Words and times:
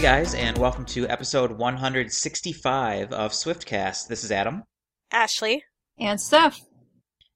Hey 0.00 0.06
guys, 0.06 0.34
and 0.34 0.56
welcome 0.56 0.86
to 0.86 1.06
episode 1.08 1.52
165 1.58 3.12
of 3.12 3.32
Swiftcast. 3.32 4.08
This 4.08 4.24
is 4.24 4.32
Adam. 4.32 4.62
Ashley. 5.12 5.62
And 5.98 6.18
Steph. 6.18 6.58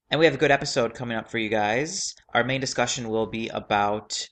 And 0.09 0.17
we 0.17 0.25
have 0.25 0.33
a 0.33 0.39
good 0.39 0.49
episode 0.49 0.95
coming 0.95 1.15
up 1.15 1.29
for 1.29 1.37
you 1.37 1.47
guys. 1.47 2.15
Our 2.33 2.43
main 2.43 2.59
discussion 2.59 3.09
will 3.09 3.27
be 3.27 3.49
about 3.49 4.29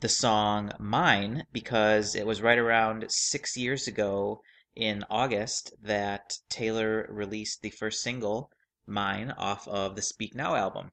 the 0.00 0.08
song 0.08 0.72
Mine, 0.80 1.44
because 1.52 2.14
it 2.14 2.26
was 2.26 2.40
right 2.40 2.56
around 2.56 3.04
six 3.10 3.54
years 3.54 3.86
ago 3.86 4.40
in 4.74 5.04
August 5.10 5.74
that 5.82 6.38
Taylor 6.48 7.06
released 7.10 7.60
the 7.60 7.68
first 7.68 8.00
single, 8.00 8.50
Mine, 8.86 9.30
off 9.36 9.68
of 9.68 9.94
the 9.94 10.00
Speak 10.00 10.34
Now 10.34 10.54
album. 10.54 10.90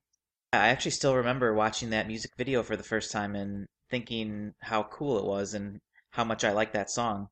I 0.52 0.68
actually 0.68 0.92
still 0.92 1.16
remember 1.16 1.54
watching 1.54 1.92
that 1.92 2.08
music 2.08 2.32
video 2.38 2.64
for 2.64 2.76
the 2.76 2.84
first 2.84 3.14
time 3.14 3.34
and 3.34 3.66
thinking 3.90 4.56
how 4.60 4.84
cool 4.84 5.18
it 5.20 5.24
was 5.24 5.54
and 5.54 5.80
how 6.12 6.24
much 6.24 6.44
I 6.44 6.52
like 6.52 6.74
that 6.74 6.90
song. 6.90 7.30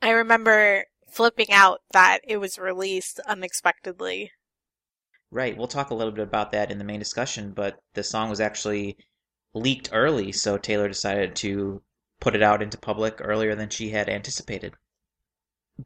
I 0.00 0.10
remember 0.10 0.84
flipping 1.08 1.50
out 1.50 1.80
that 1.92 2.20
it 2.24 2.38
was 2.38 2.58
released 2.58 3.20
unexpectedly. 3.20 4.32
Right, 5.30 5.56
we'll 5.56 5.66
talk 5.66 5.90
a 5.90 5.94
little 5.94 6.12
bit 6.12 6.22
about 6.22 6.52
that 6.52 6.70
in 6.70 6.78
the 6.78 6.84
main 6.84 6.98
discussion, 6.98 7.52
but 7.52 7.78
the 7.94 8.04
song 8.04 8.30
was 8.30 8.40
actually 8.40 8.96
leaked 9.54 9.90
early, 9.92 10.32
so 10.32 10.58
Taylor 10.58 10.88
decided 10.88 11.34
to 11.36 11.82
put 12.20 12.34
it 12.34 12.42
out 12.42 12.62
into 12.62 12.78
public 12.78 13.20
earlier 13.20 13.54
than 13.54 13.68
she 13.68 13.90
had 13.90 14.08
anticipated. 14.08 14.74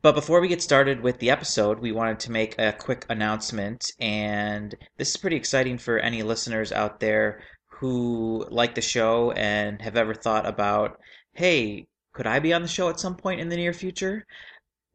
But 0.02 0.14
before 0.14 0.40
we 0.40 0.48
get 0.48 0.60
started 0.60 1.00
with 1.00 1.18
the 1.18 1.30
episode, 1.30 1.78
we 1.78 1.92
wanted 1.92 2.20
to 2.20 2.32
make 2.32 2.58
a 2.58 2.72
quick 2.72 3.06
announcement, 3.08 3.90
and 3.98 4.74
this 4.98 5.10
is 5.10 5.16
pretty 5.16 5.36
exciting 5.36 5.78
for 5.78 5.98
any 5.98 6.22
listeners 6.22 6.72
out 6.72 7.00
there 7.00 7.42
who 7.66 8.46
like 8.50 8.74
the 8.74 8.82
show 8.82 9.30
and 9.32 9.80
have 9.80 9.96
ever 9.96 10.14
thought 10.14 10.44
about, 10.44 10.98
hey, 11.32 11.86
could 12.18 12.26
I 12.26 12.40
be 12.40 12.52
on 12.52 12.62
the 12.62 12.68
show 12.68 12.88
at 12.88 12.98
some 12.98 13.14
point 13.14 13.40
in 13.40 13.48
the 13.48 13.54
near 13.54 13.72
future? 13.72 14.26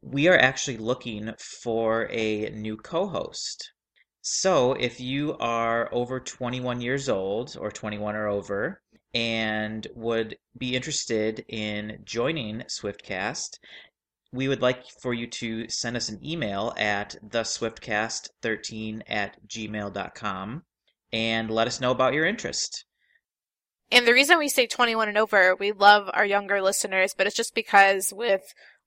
We 0.02 0.28
are 0.28 0.36
actually 0.36 0.76
looking 0.76 1.32
for 1.38 2.06
a 2.10 2.50
new 2.50 2.76
co 2.76 3.06
host. 3.06 3.72
So, 4.20 4.74
if 4.74 5.00
you 5.00 5.34
are 5.38 5.88
over 5.90 6.20
21 6.20 6.82
years 6.82 7.08
old 7.08 7.56
or 7.58 7.70
21 7.70 8.14
or 8.14 8.28
over 8.28 8.82
and 9.14 9.86
would 9.94 10.36
be 10.58 10.76
interested 10.76 11.46
in 11.48 12.02
joining 12.04 12.60
Swiftcast, 12.64 13.58
we 14.30 14.46
would 14.46 14.60
like 14.60 14.84
for 15.00 15.14
you 15.14 15.26
to 15.26 15.66
send 15.70 15.96
us 15.96 16.10
an 16.10 16.22
email 16.22 16.74
at 16.76 17.16
theswiftcast13 17.26 19.00
at 19.06 19.38
gmail.com 19.48 20.62
and 21.10 21.50
let 21.50 21.68
us 21.68 21.80
know 21.80 21.90
about 21.90 22.12
your 22.12 22.26
interest. 22.26 22.84
And 23.94 24.08
the 24.08 24.12
reason 24.12 24.38
we 24.38 24.48
say 24.48 24.66
21 24.66 25.06
and 25.06 25.16
over, 25.16 25.54
we 25.54 25.70
love 25.70 26.10
our 26.12 26.26
younger 26.26 26.60
listeners, 26.60 27.14
but 27.16 27.28
it's 27.28 27.36
just 27.36 27.54
because 27.54 28.12
with 28.12 28.42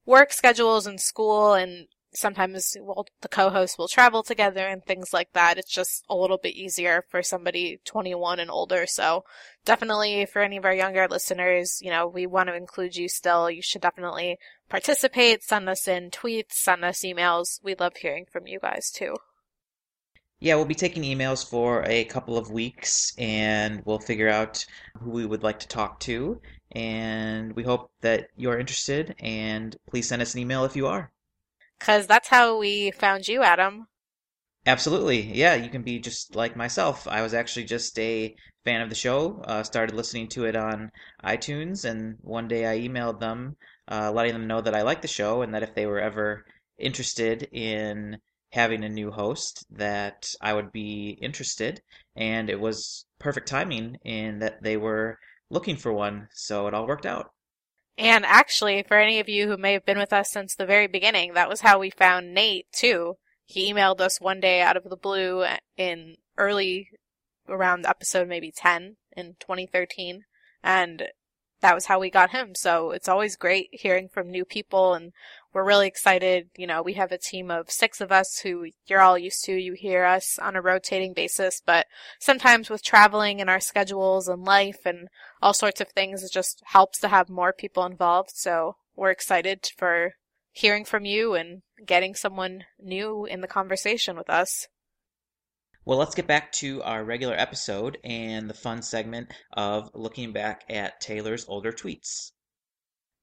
work 0.05 0.33
schedules 0.33 0.85
and 0.85 0.99
school 0.99 1.53
and 1.53 1.87
sometimes 2.13 2.75
well, 2.81 3.05
the 3.21 3.29
co-hosts 3.29 3.77
will 3.77 3.87
travel 3.87 4.21
together 4.21 4.67
and 4.67 4.83
things 4.83 5.13
like 5.13 5.31
that. 5.31 5.57
It's 5.57 5.71
just 5.71 6.03
a 6.09 6.15
little 6.15 6.37
bit 6.37 6.55
easier 6.55 7.05
for 7.07 7.23
somebody 7.23 7.79
21 7.85 8.41
and 8.41 8.51
older. 8.51 8.85
So 8.85 9.23
definitely 9.63 10.25
for 10.25 10.41
any 10.41 10.57
of 10.57 10.65
our 10.65 10.73
younger 10.73 11.07
listeners, 11.07 11.79
you 11.81 11.89
know, 11.89 12.05
we 12.05 12.27
want 12.27 12.49
to 12.49 12.55
include 12.57 12.97
you 12.97 13.07
still. 13.07 13.49
You 13.49 13.61
should 13.61 13.83
definitely 13.83 14.35
participate, 14.67 15.41
send 15.41 15.69
us 15.69 15.87
in 15.87 16.11
tweets, 16.11 16.51
send 16.51 16.83
us 16.83 16.99
emails. 16.99 17.63
We 17.63 17.75
love 17.75 17.95
hearing 17.95 18.25
from 18.29 18.45
you 18.45 18.59
guys 18.59 18.91
too. 18.91 19.15
Yeah, 20.39 20.55
we'll 20.55 20.65
be 20.65 20.75
taking 20.75 21.03
emails 21.03 21.47
for 21.47 21.83
a 21.85 22.05
couple 22.05 22.37
of 22.37 22.51
weeks 22.51 23.13
and 23.17 23.83
we'll 23.85 23.99
figure 23.99 24.29
out 24.29 24.65
who 24.99 25.11
we 25.11 25.25
would 25.25 25.43
like 25.43 25.59
to 25.59 25.67
talk 25.67 25.99
to. 26.01 26.41
And 26.71 27.53
we 27.53 27.63
hope 27.63 27.91
that 28.01 28.29
you're 28.35 28.59
interested 28.59 29.15
and 29.19 29.75
please 29.89 30.07
send 30.07 30.21
us 30.21 30.33
an 30.33 30.41
email 30.41 30.63
if 30.65 30.75
you 30.75 30.87
are. 30.87 31.11
Because 31.79 32.07
that's 32.07 32.29
how 32.29 32.57
we 32.57 32.91
found 32.91 33.27
you, 33.27 33.43
Adam. 33.43 33.87
Absolutely. 34.67 35.21
Yeah, 35.21 35.55
you 35.55 35.69
can 35.69 35.81
be 35.81 35.97
just 35.97 36.35
like 36.35 36.55
myself. 36.55 37.07
I 37.07 37.21
was 37.21 37.33
actually 37.33 37.65
just 37.65 37.97
a 37.97 38.35
fan 38.65 38.81
of 38.81 38.89
the 38.89 38.95
show, 38.95 39.41
uh, 39.45 39.63
started 39.63 39.95
listening 39.95 40.27
to 40.29 40.45
it 40.45 40.55
on 40.55 40.91
iTunes, 41.23 41.85
and 41.85 42.17
one 42.21 42.47
day 42.47 42.67
I 42.69 42.87
emailed 42.87 43.19
them 43.19 43.55
uh, 43.89 44.11
letting 44.11 44.33
them 44.33 44.47
know 44.47 44.61
that 44.61 44.75
I 44.75 44.81
liked 44.81 45.01
the 45.01 45.07
show 45.07 45.41
and 45.41 45.53
that 45.53 45.63
if 45.63 45.73
they 45.73 45.85
were 45.85 45.99
ever 46.01 46.45
interested 46.77 47.47
in 47.51 48.19
having 48.51 48.83
a 48.83 48.89
new 48.89 49.11
host 49.11 49.65
that 49.69 50.33
I 50.41 50.53
would 50.53 50.71
be 50.71 51.17
interested, 51.21 51.81
and 52.15 52.49
it 52.49 52.59
was 52.59 53.05
perfect 53.19 53.47
timing 53.47 53.97
in 54.03 54.39
that 54.39 54.63
they 54.63 54.77
were 54.77 55.19
looking 55.49 55.75
for 55.75 55.93
one, 55.93 56.29
so 56.33 56.67
it 56.67 56.73
all 56.73 56.87
worked 56.87 57.05
out. 57.05 57.31
And 57.97 58.25
actually, 58.25 58.83
for 58.83 58.97
any 58.97 59.19
of 59.19 59.27
you 59.27 59.47
who 59.47 59.57
may 59.57 59.73
have 59.73 59.85
been 59.85 59.97
with 59.97 60.13
us 60.13 60.31
since 60.31 60.55
the 60.55 60.65
very 60.65 60.87
beginning, 60.87 61.33
that 61.33 61.49
was 61.49 61.61
how 61.61 61.79
we 61.79 61.89
found 61.89 62.33
Nate 62.33 62.71
too. 62.71 63.17
He 63.45 63.73
emailed 63.73 64.01
us 64.01 64.21
one 64.21 64.39
day 64.39 64.61
out 64.61 64.77
of 64.77 64.83
the 64.83 64.97
blue 64.97 65.45
in 65.77 66.17
early 66.37 66.89
around 67.49 67.85
episode 67.85 68.27
maybe 68.27 68.51
10 68.51 68.97
in 69.15 69.35
2013 69.39 70.25
and 70.63 71.03
that 71.61 71.75
was 71.75 71.85
how 71.85 71.99
we 71.99 72.09
got 72.09 72.31
him. 72.31 72.53
So 72.55 72.91
it's 72.91 73.09
always 73.09 73.35
great 73.35 73.69
hearing 73.71 74.09
from 74.09 74.29
new 74.29 74.45
people 74.45 74.93
and 74.93 75.11
we're 75.53 75.65
really 75.65 75.87
excited. 75.87 76.49
You 76.55 76.67
know, 76.67 76.83
we 76.83 76.93
have 76.93 77.11
a 77.11 77.17
team 77.17 77.49
of 77.49 77.71
six 77.71 77.99
of 77.99 78.11
us 78.11 78.39
who 78.39 78.67
you're 78.85 79.01
all 79.01 79.17
used 79.17 79.43
to. 79.45 79.53
You 79.53 79.73
hear 79.73 80.05
us 80.05 80.37
on 80.39 80.55
a 80.55 80.61
rotating 80.61 81.13
basis, 81.13 81.61
but 81.65 81.87
sometimes 82.19 82.69
with 82.69 82.83
traveling 82.83 83.41
and 83.41 83.49
our 83.49 83.59
schedules 83.59 84.27
and 84.27 84.43
life 84.43 84.85
and 84.85 85.07
all 85.41 85.53
sorts 85.53 85.81
of 85.81 85.89
things, 85.89 86.23
it 86.23 86.31
just 86.31 86.61
helps 86.65 86.99
to 86.99 87.07
have 87.07 87.29
more 87.29 87.53
people 87.53 87.85
involved. 87.85 88.31
So 88.35 88.75
we're 88.95 89.09
excited 89.09 89.67
for 89.77 90.13
hearing 90.51 90.85
from 90.85 91.05
you 91.05 91.33
and 91.33 91.61
getting 91.85 92.13
someone 92.13 92.65
new 92.79 93.25
in 93.25 93.41
the 93.41 93.47
conversation 93.47 94.15
with 94.15 94.29
us. 94.29 94.67
Well, 95.87 95.99
let's 95.99 96.15
get 96.15 96.27
back 96.27 96.51
to 96.55 96.83
our 96.83 97.01
regular 97.01 97.33
episode 97.33 97.97
and 98.03 98.49
the 98.49 98.53
fun 98.53 98.81
segment 98.81 99.31
of 99.53 99.89
looking 99.93 100.33
back 100.33 100.65
at 100.69 100.99
Taylor's 100.99 101.45
older 101.47 101.71
tweets. 101.71 102.33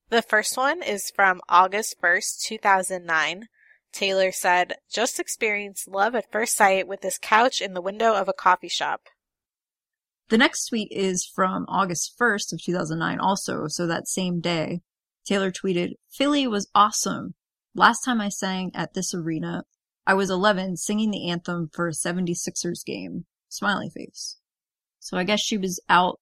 The 0.09 0.23
first 0.23 0.57
one 0.57 0.83
is 0.83 1.13
from 1.15 1.43
August 1.47 1.97
1st, 2.03 2.41
2009. 2.41 3.49
Taylor 3.93 4.33
said, 4.33 4.77
Just 4.91 5.21
experienced 5.21 5.89
love 5.89 6.15
at 6.15 6.33
first 6.33 6.57
sight 6.57 6.89
with 6.89 7.03
this 7.03 7.19
couch 7.19 7.61
in 7.61 7.75
the 7.75 7.83
window 7.83 8.15
of 8.15 8.31
a 8.31 8.33
coffee 8.33 8.71
shop. 8.71 9.09
The 10.31 10.39
next 10.39 10.69
tweet 10.69 10.89
is 10.91 11.31
from 11.35 11.67
August 11.69 12.15
1st 12.19 12.55
of 12.55 12.63
2009 12.63 13.21
also, 13.21 13.69
so 13.69 13.87
that 13.87 14.09
same 14.09 14.41
day. 14.41 14.81
Taylor 15.27 15.53
tweeted, 15.53 15.97
Philly 16.11 16.47
was 16.47 16.71
awesome. 16.75 17.35
Last 17.75 18.05
time 18.05 18.23
I 18.23 18.31
sang 18.31 18.71
at 18.75 18.95
this 18.95 19.13
arena, 19.13 19.65
I 20.07 20.15
was 20.15 20.31
11 20.31 20.77
singing 20.77 21.11
the 21.11 21.29
anthem 21.31 21.71
for 21.73 21.89
a 21.89 21.93
76ers 21.93 22.85
game. 22.85 23.27
Smiley 23.49 23.91
face. 23.91 24.39
So 25.01 25.17
I 25.17 25.25
guess 25.25 25.41
she 25.41 25.57
was 25.57 25.81
out 25.89 26.19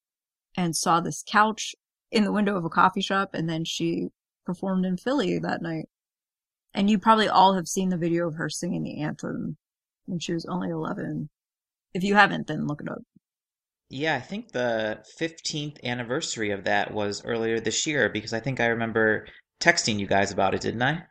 and 0.55 0.75
saw 0.75 0.99
this 0.99 1.23
couch 1.27 1.73
in 2.11 2.23
the 2.23 2.31
window 2.31 2.55
of 2.55 2.65
a 2.65 2.69
coffee 2.69 3.01
shop 3.01 3.33
and 3.33 3.49
then 3.49 3.65
she 3.65 4.09
performed 4.45 4.85
in 4.85 4.97
Philly 4.97 5.39
that 5.39 5.61
night. 5.61 5.85
And 6.73 6.89
you 6.89 6.97
probably 6.97 7.27
all 7.27 7.55
have 7.55 7.67
seen 7.67 7.89
the 7.89 7.97
video 7.97 8.27
of 8.27 8.35
her 8.35 8.49
singing 8.49 8.83
the 8.83 9.01
anthem 9.01 9.57
when 10.05 10.19
she 10.19 10.33
was 10.33 10.45
only 10.45 10.69
11. 10.69 11.29
If 11.93 12.03
you 12.03 12.15
haven't, 12.15 12.47
then 12.47 12.67
look 12.67 12.81
it 12.81 12.89
up. 12.89 13.01
Yeah, 13.89 14.15
I 14.15 14.21
think 14.21 14.51
the 14.51 15.03
15th 15.19 15.83
anniversary 15.83 16.51
of 16.51 16.63
that 16.63 16.93
was 16.93 17.23
earlier 17.25 17.59
this 17.59 17.85
year 17.85 18.09
because 18.09 18.33
I 18.33 18.39
think 18.39 18.59
I 18.59 18.67
remember 18.67 19.27
texting 19.59 19.99
you 19.99 20.07
guys 20.07 20.31
about 20.31 20.55
it, 20.55 20.61
didn't 20.61 20.81
I? 20.81 21.03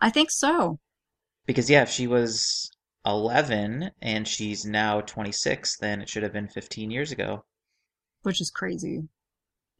I 0.00 0.10
think 0.10 0.30
so. 0.30 0.78
Because, 1.50 1.68
yeah, 1.68 1.82
if 1.82 1.90
she 1.90 2.06
was 2.06 2.70
11 3.04 3.90
and 4.00 4.28
she's 4.28 4.64
now 4.64 5.00
26, 5.00 5.78
then 5.78 6.00
it 6.00 6.08
should 6.08 6.22
have 6.22 6.32
been 6.32 6.46
15 6.46 6.92
years 6.92 7.10
ago. 7.10 7.44
Which 8.22 8.40
is 8.40 8.52
crazy. 8.52 9.08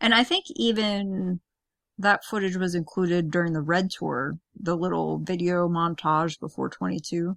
And 0.01 0.13
I 0.13 0.25
think 0.25 0.47
even 0.57 1.41
That 2.01 2.25
footage 2.25 2.57
was 2.57 2.75
included 2.75 3.31
during 3.31 3.53
the 3.53 3.61
Red 3.61 3.91
Tour, 3.91 4.39
the 4.59 4.75
little 4.75 5.19
video 5.19 5.69
montage 5.69 6.41
before 6.41 6.71
22. 6.71 7.37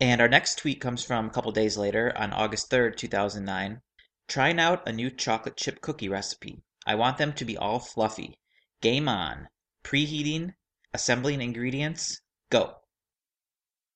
And 0.00 0.20
our 0.20 0.28
next 0.28 0.58
tweet 0.58 0.80
comes 0.80 1.04
from 1.04 1.26
a 1.26 1.30
couple 1.30 1.52
days 1.52 1.76
later 1.76 2.12
on 2.16 2.32
August 2.32 2.70
3rd, 2.70 2.96
2009. 2.96 3.80
Trying 4.28 4.58
out 4.60 4.86
a 4.88 4.92
new 4.92 5.10
chocolate 5.10 5.56
chip 5.56 5.80
cookie 5.80 6.08
recipe. 6.08 6.62
I 6.86 6.94
want 6.94 7.18
them 7.18 7.32
to 7.34 7.44
be 7.44 7.56
all 7.56 7.78
fluffy. 7.78 8.38
Game 8.80 9.08
on. 9.08 9.48
Preheating, 9.82 10.54
assembling 10.92 11.40
ingredients, 11.42 12.20
go. 12.50 12.76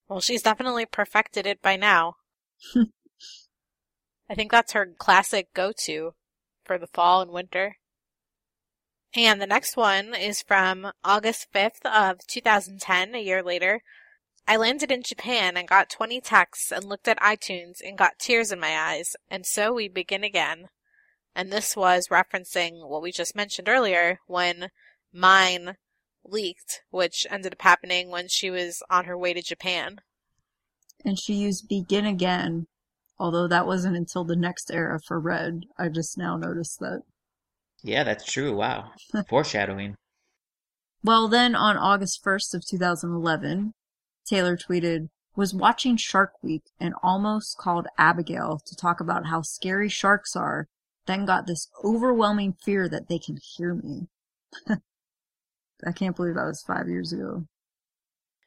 Well, 0.08 0.20
she's 0.20 0.42
definitely 0.42 0.86
perfected 0.86 1.46
it 1.46 1.62
by 1.62 1.76
now. 1.76 2.16
I 4.28 4.34
think 4.34 4.50
that's 4.50 4.72
her 4.72 4.86
classic 4.98 5.52
go 5.54 5.72
to 5.84 6.14
for 6.64 6.78
the 6.78 6.86
fall 6.86 7.22
and 7.22 7.30
winter. 7.30 7.76
And 9.14 9.40
the 9.40 9.46
next 9.46 9.76
one 9.76 10.14
is 10.14 10.42
from 10.42 10.92
August 11.02 11.48
5th 11.52 11.84
of 11.84 12.26
2010, 12.28 13.14
a 13.14 13.18
year 13.18 13.42
later. 13.42 13.82
I 14.46 14.56
landed 14.56 14.92
in 14.92 15.02
Japan 15.02 15.56
and 15.56 15.68
got 15.68 15.90
20 15.90 16.20
texts 16.20 16.70
and 16.70 16.84
looked 16.84 17.08
at 17.08 17.18
iTunes 17.20 17.80
and 17.84 17.98
got 17.98 18.18
tears 18.18 18.52
in 18.52 18.60
my 18.60 18.76
eyes, 18.76 19.16
and 19.28 19.44
so 19.46 19.72
we 19.72 19.88
begin 19.88 20.24
again. 20.24 20.68
And 21.34 21.52
this 21.52 21.76
was 21.76 22.08
referencing 22.08 22.88
what 22.88 23.02
we 23.02 23.12
just 23.12 23.36
mentioned 23.36 23.68
earlier 23.68 24.20
when 24.26 24.70
mine 25.12 25.76
leaked, 26.24 26.82
which 26.90 27.26
ended 27.30 27.52
up 27.52 27.62
happening 27.62 28.10
when 28.10 28.28
she 28.28 28.50
was 28.50 28.82
on 28.90 29.04
her 29.04 29.16
way 29.16 29.32
to 29.32 29.42
Japan. 29.42 30.00
And 31.04 31.18
she 31.18 31.34
used 31.34 31.68
begin 31.68 32.04
again, 32.06 32.66
although 33.18 33.48
that 33.48 33.66
wasn't 33.66 33.96
until 33.96 34.24
the 34.24 34.36
next 34.36 34.70
era 34.70 35.00
for 35.06 35.18
Red. 35.18 35.64
I 35.78 35.88
just 35.88 36.18
now 36.18 36.36
noticed 36.36 36.78
that. 36.80 37.02
Yeah, 37.82 38.04
that's 38.04 38.30
true. 38.30 38.54
Wow. 38.54 38.90
Foreshadowing. 39.28 39.96
Well, 41.02 41.28
then 41.28 41.54
on 41.54 41.78
August 41.78 42.22
1st 42.22 42.54
of 42.54 42.66
2011, 42.66 43.72
Taylor 44.26 44.56
tweeted, 44.56 45.08
was 45.34 45.54
watching 45.54 45.96
Shark 45.96 46.32
Week 46.42 46.64
and 46.78 46.92
almost 47.02 47.56
called 47.56 47.86
Abigail 47.96 48.60
to 48.66 48.76
talk 48.76 49.00
about 49.00 49.26
how 49.26 49.40
scary 49.40 49.88
sharks 49.88 50.36
are, 50.36 50.66
then 51.06 51.24
got 51.24 51.46
this 51.46 51.68
overwhelming 51.82 52.54
fear 52.62 52.88
that 52.88 53.08
they 53.08 53.18
can 53.18 53.38
hear 53.42 53.74
me. 53.74 54.08
I 55.86 55.92
can't 55.92 56.16
believe 56.16 56.34
that 56.34 56.46
was 56.46 56.62
five 56.62 56.88
years 56.88 57.12
ago. 57.12 57.44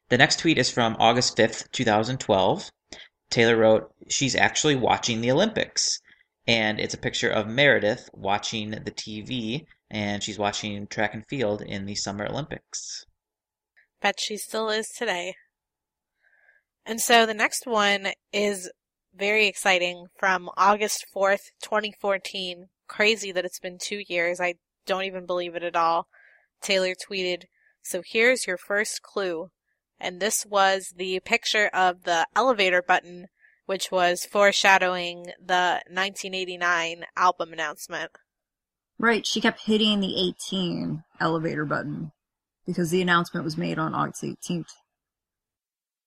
The 0.10 0.18
next 0.18 0.40
tweet 0.40 0.58
is 0.58 0.70
from 0.70 0.96
August 1.00 1.38
5th, 1.38 1.72
2012. 1.72 2.70
Taylor 3.30 3.58
wrote, 3.58 3.92
She's 4.10 4.36
actually 4.36 4.76
watching 4.76 5.22
the 5.22 5.32
Olympics. 5.32 6.00
And 6.46 6.80
it's 6.80 6.94
a 6.94 7.00
picture 7.00 7.30
of 7.30 7.48
Meredith 7.48 8.10
watching 8.14 8.72
the 8.72 8.92
TV, 8.92 9.66
and 9.90 10.22
she's 10.22 10.38
watching 10.38 10.88
track 10.88 11.14
and 11.14 11.26
field 11.28 11.62
in 11.62 11.86
the 11.86 11.96
Summer 11.96 12.26
Olympics. 12.26 13.06
Bet 14.02 14.20
she 14.20 14.36
still 14.36 14.70
is 14.70 14.90
today. 14.90 15.36
And 16.86 17.00
so 17.00 17.26
the 17.26 17.34
next 17.34 17.66
one 17.66 18.10
is 18.34 18.70
very 19.16 19.48
exciting 19.48 20.08
from 20.20 20.50
August 20.58 21.06
4th, 21.16 21.52
2014. 21.62 22.68
Crazy 22.88 23.32
that 23.32 23.46
it's 23.46 23.60
been 23.60 23.78
two 23.80 24.02
years. 24.10 24.42
I 24.42 24.56
don't 24.86 25.06
even 25.06 25.26
believe 25.26 25.56
it 25.56 25.64
at 25.64 25.78
all. 25.78 26.08
Taylor 26.64 26.94
tweeted, 26.96 27.44
So 27.84 28.02
here's 28.06 28.48
your 28.48 28.58
first 28.58 29.02
clue. 29.02 29.50
And 30.00 30.20
this 30.20 30.46
was 30.46 30.94
the 30.96 31.20
picture 31.20 31.68
of 31.68 32.04
the 32.04 32.26
elevator 32.36 32.82
button, 32.82 33.28
which 33.66 33.92
was 33.92 34.26
foreshadowing 34.26 35.26
the 35.40 35.82
1989 35.88 37.06
album 37.16 37.54
announcement. 37.54 38.12
Right, 38.98 39.26
she 39.26 39.42
kept 39.42 39.62
hitting 39.62 40.00
the 40.00 40.34
18 40.50 41.04
elevator 41.20 41.66
button 41.66 42.12
because 42.66 42.90
the 42.90 43.02
announcement 43.02 43.44
was 43.44 43.58
made 43.58 43.78
on 43.78 43.94
August 43.94 44.24
18th. 44.24 44.70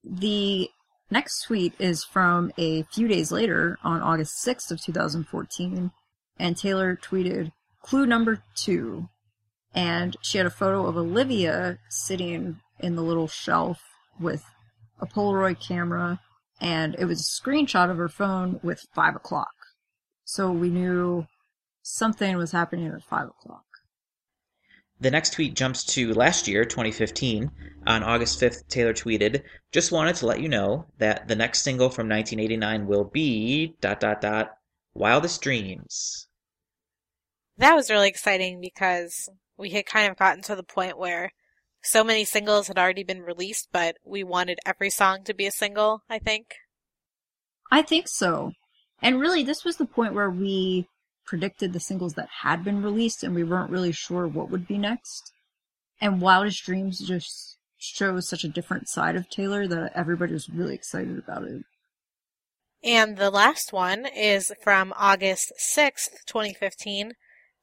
The 0.05 0.71
next 1.11 1.43
tweet 1.43 1.75
is 1.79 2.05
from 2.05 2.53
a 2.59 2.83
few 2.85 3.09
days 3.09 3.33
later 3.33 3.79
on 3.83 4.03
August 4.03 4.45
6th 4.45 4.71
of 4.71 4.81
2014, 4.81 5.91
and 6.39 6.57
Taylor 6.57 6.97
tweeted, 6.97 7.53
clue 7.83 8.07
number 8.07 8.43
two. 8.55 9.09
And 9.77 10.17
she 10.23 10.39
had 10.39 10.47
a 10.47 10.51
photo 10.51 10.87
of 10.87 10.97
Olivia 10.97 11.79
sitting 11.91 12.61
in 12.81 12.97
the 12.97 13.03
little 13.03 13.29
shelf 13.29 13.81
with 14.19 14.43
a 14.99 15.07
Polaroid 15.07 15.61
camera, 15.61 16.21
and 16.61 16.97
it 16.99 17.05
was 17.05 17.21
a 17.21 17.43
screenshot 17.43 17.91
of 17.91 17.99
her 17.99 18.09
phone 18.09 18.59
with 18.63 18.87
five 18.95 19.15
o'clock. 19.15 19.53
So 20.25 20.51
we 20.51 20.71
knew 20.71 21.27
something 21.83 22.37
was 22.37 22.53
happening 22.53 22.89
at 22.89 23.03
five 23.05 23.29
o'clock. 23.29 23.65
The 24.99 25.11
next 25.11 25.35
tweet 25.35 25.55
jumps 25.55 25.85
to 25.95 26.15
last 26.15 26.49
year, 26.49 26.65
2015. 26.65 27.51
On 27.87 28.03
August 28.03 28.41
5th, 28.41 28.67
Taylor 28.69 28.95
tweeted, 28.95 29.43
Just 29.71 29.93
wanted 29.93 30.17
to 30.17 30.27
let 30.27 30.41
you 30.41 30.49
know 30.49 30.87
that 30.99 31.29
the 31.29 31.37
next 31.37 31.63
single 31.63 31.91
from 31.91 32.09
1989 32.09 32.87
will 32.87 33.05
be 33.05 33.77
dot 33.83 34.01
dot 34.01 34.23
dot 34.23 34.57
Wildest 34.95 35.43
Dreams. 35.43 36.29
That 37.59 37.75
was 37.75 37.91
really 37.91 38.09
exciting 38.09 38.61
because 38.61 39.29
we 39.57 39.71
had 39.71 39.87
kind 39.87 40.11
of 40.11 40.17
gotten 40.17 40.43
to 40.45 40.55
the 40.55 40.63
point 40.63 40.99
where 40.99 41.33
so 41.83 42.03
many 42.03 42.25
singles 42.25 42.69
had 42.69 42.79
already 42.79 43.05
been 43.05 43.23
released, 43.23 43.69
but 43.73 43.97
we 44.05 44.25
wanted 44.25 44.59
every 44.67 44.91
song 44.91 45.23
to 45.25 45.35
be 45.35 45.47
a 45.47 45.53
single, 45.53 46.03
I 46.11 46.19
think. 46.19 46.55
I 47.71 47.83
think 47.83 48.09
so. 48.09 48.53
And 49.01 49.21
really, 49.21 49.43
this 49.43 49.65
was 49.65 49.77
the 49.77 49.87
point 49.87 50.15
where 50.15 50.31
we 50.31 50.89
predicted 51.25 51.73
the 51.73 51.81
singles 51.81 52.15
that 52.15 52.29
had 52.43 52.65
been 52.65 52.83
released 52.83 53.23
and 53.23 53.35
we 53.35 53.45
weren't 53.45 53.71
really 53.71 53.93
sure 53.93 54.27
what 54.27 54.51
would 54.51 54.67
be 54.67 54.79
next. 54.79 55.33
And 56.01 56.21
Wildest 56.21 56.65
Dreams 56.65 56.99
just 57.01 57.59
shows 57.79 58.29
such 58.29 58.45
a 58.45 58.49
different 58.49 58.89
side 58.89 59.17
of 59.17 59.29
Taylor 59.29 59.67
that 59.69 59.93
everybody 59.95 60.33
was 60.33 60.49
really 60.49 60.75
excited 60.75 61.19
about 61.19 61.45
it. 61.45 61.65
And 62.83 63.17
the 63.17 63.31
last 63.31 63.73
one 63.73 64.07
is 64.07 64.53
from 64.63 64.93
August 64.97 65.53
6th, 65.61 66.25
2015. 66.27 67.13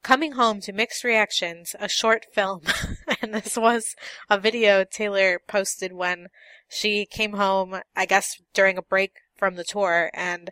Coming 0.04 0.32
Home 0.32 0.60
to 0.60 0.72
Mixed 0.74 1.02
Reactions, 1.02 1.74
a 1.80 1.88
short 1.88 2.26
film. 2.30 2.60
and 3.22 3.32
this 3.32 3.56
was 3.56 3.96
a 4.28 4.38
video 4.38 4.84
Taylor 4.84 5.40
posted 5.48 5.94
when 5.94 6.28
she 6.68 7.06
came 7.06 7.32
home, 7.32 7.80
I 7.96 8.04
guess 8.04 8.36
during 8.52 8.76
a 8.76 8.82
break 8.82 9.12
from 9.34 9.54
the 9.54 9.64
tour, 9.64 10.10
and 10.12 10.50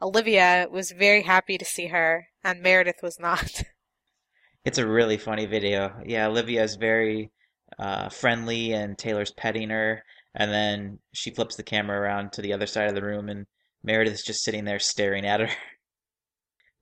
Olivia 0.00 0.68
was 0.70 0.90
very 0.90 1.20
happy 1.20 1.58
to 1.58 1.66
see 1.66 1.88
her, 1.88 2.28
and 2.42 2.62
Meredith 2.62 3.02
was 3.02 3.20
not. 3.20 3.62
It's 4.64 4.78
a 4.78 4.86
really 4.86 5.18
funny 5.18 5.44
video. 5.44 5.92
Yeah, 6.06 6.28
Olivia 6.28 6.62
is 6.62 6.76
very 6.76 7.30
uh, 7.78 8.08
friendly, 8.08 8.72
and 8.72 8.96
Taylor's 8.96 9.30
petting 9.30 9.68
her, 9.68 10.02
and 10.34 10.50
then 10.50 11.00
she 11.12 11.34
flips 11.34 11.56
the 11.56 11.62
camera 11.62 12.00
around 12.00 12.32
to 12.32 12.40
the 12.40 12.54
other 12.54 12.64
side 12.64 12.88
of 12.88 12.94
the 12.94 13.04
room, 13.04 13.28
and 13.28 13.44
Meredith's 13.82 14.24
just 14.24 14.42
sitting 14.42 14.64
there 14.64 14.78
staring 14.78 15.26
at 15.26 15.40
her. 15.40 15.50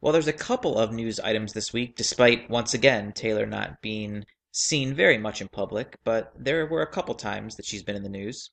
Well, 0.02 0.12
there's 0.12 0.26
a 0.26 0.32
couple 0.32 0.76
of 0.76 0.92
news 0.92 1.20
items 1.20 1.52
this 1.52 1.72
week, 1.72 1.94
despite 1.94 2.50
once 2.50 2.74
again 2.74 3.12
Taylor 3.12 3.46
not 3.46 3.80
being 3.80 4.24
seen 4.50 4.94
very 4.94 5.16
much 5.16 5.40
in 5.40 5.46
public, 5.46 5.96
but 6.02 6.32
there 6.36 6.66
were 6.66 6.82
a 6.82 6.90
couple 6.90 7.14
times 7.14 7.54
that 7.54 7.64
she's 7.64 7.84
been 7.84 7.94
in 7.94 8.02
the 8.02 8.08
news. 8.08 8.50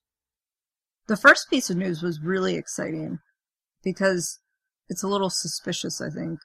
The 1.08 1.18
first 1.18 1.50
piece 1.50 1.72
of 1.72 1.78
news 1.78 2.04
was 2.04 2.22
really 2.22 2.54
exciting 2.54 3.18
because 3.84 4.40
it's 4.90 5.02
a 5.02 5.08
little 5.08 5.32
suspicious, 5.32 6.00
I 6.00 6.12
think. 6.12 6.40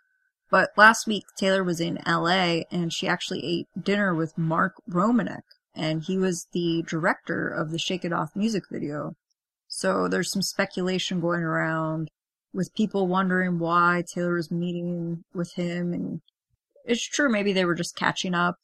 But 0.50 0.70
last 0.74 1.06
week, 1.06 1.24
Taylor 1.36 1.62
was 1.62 1.80
in 1.80 1.98
LA 2.06 2.62
and 2.72 2.90
she 2.90 3.06
actually 3.06 3.44
ate 3.44 3.84
dinner 3.84 4.14
with 4.14 4.38
Mark 4.38 4.72
Romanek, 4.90 5.42
and 5.74 6.02
he 6.02 6.16
was 6.16 6.46
the 6.54 6.82
director 6.88 7.46
of 7.46 7.72
the 7.72 7.78
Shake 7.78 8.06
It 8.06 8.12
Off 8.14 8.30
music 8.34 8.62
video. 8.72 9.16
So 9.68 10.08
there's 10.08 10.32
some 10.32 10.40
speculation 10.40 11.20
going 11.20 11.42
around 11.42 12.08
with 12.54 12.74
people 12.74 13.08
wondering 13.08 13.58
why 13.58 14.04
Taylor 14.06 14.34
was 14.34 14.50
meeting 14.50 15.24
with 15.34 15.52
him. 15.54 15.92
And 15.92 16.20
it's 16.84 17.06
true, 17.06 17.28
maybe 17.28 17.52
they 17.52 17.64
were 17.64 17.74
just 17.74 17.96
catching 17.96 18.34
up, 18.34 18.56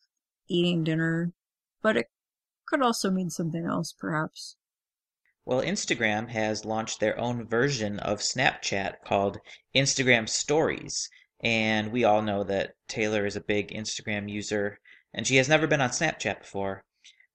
eating 0.49 0.85
dinner, 0.85 1.32
but 1.82 1.97
it 1.97 2.06
could 2.66 2.80
also 2.80 3.11
mean 3.11 3.30
something 3.30 3.66
else, 3.66 3.92
perhaps. 3.92 4.56
Well, 5.44 5.62
Instagram 5.62 6.28
has 6.28 6.64
launched 6.64 7.00
their 7.00 7.18
own 7.18 7.49
version 7.49 7.99
of 7.99 8.20
Snapchat 8.20 9.02
called 9.04 9.38
Instagram 9.75 10.28
Stories. 10.28 11.09
And 11.42 11.90
we 11.90 12.04
all 12.04 12.23
know 12.23 12.44
that 12.44 12.75
Taylor 12.87 13.26
is 13.26 13.35
a 13.35 13.40
big 13.40 13.68
Instagram 13.70 14.30
user, 14.30 14.78
and 15.12 15.26
she 15.26 15.37
has 15.37 15.49
never 15.49 15.66
been 15.66 15.80
on 15.80 15.90
Snapchat 15.90 16.40
before. 16.40 16.85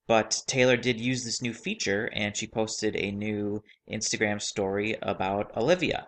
But 0.07 0.43
Taylor 0.45 0.77
did 0.77 1.01
use 1.01 1.25
this 1.25 1.41
new 1.41 1.53
feature, 1.53 2.09
and 2.13 2.37
she 2.37 2.45
posted 2.45 2.95
a 2.95 3.11
new 3.11 3.63
Instagram 3.91 4.39
story 4.39 4.95
about 5.01 5.51
Olivia. 5.57 6.07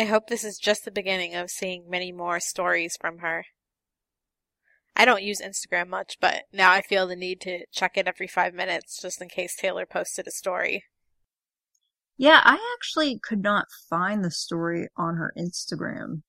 I 0.00 0.04
hope 0.04 0.28
this 0.28 0.44
is 0.44 0.56
just 0.56 0.86
the 0.86 0.90
beginning 0.90 1.34
of 1.34 1.50
seeing 1.50 1.84
many 1.86 2.10
more 2.10 2.40
stories 2.40 2.96
from 2.98 3.18
her. 3.18 3.44
I 4.96 5.04
don't 5.04 5.22
use 5.22 5.42
Instagram 5.42 5.88
much, 5.88 6.16
but 6.22 6.44
now 6.54 6.72
I 6.72 6.80
feel 6.80 7.06
the 7.06 7.14
need 7.14 7.38
to 7.42 7.66
check 7.70 7.98
it 7.98 8.08
every 8.08 8.26
five 8.26 8.54
minutes 8.54 8.98
just 9.02 9.20
in 9.20 9.28
case 9.28 9.54
Taylor 9.54 9.84
posted 9.84 10.26
a 10.26 10.30
story. 10.30 10.84
Yeah, 12.16 12.40
I 12.42 12.58
actually 12.78 13.18
could 13.18 13.42
not 13.42 13.66
find 13.90 14.24
the 14.24 14.30
story 14.30 14.88
on 14.96 15.16
her 15.16 15.34
Instagram. 15.36 16.22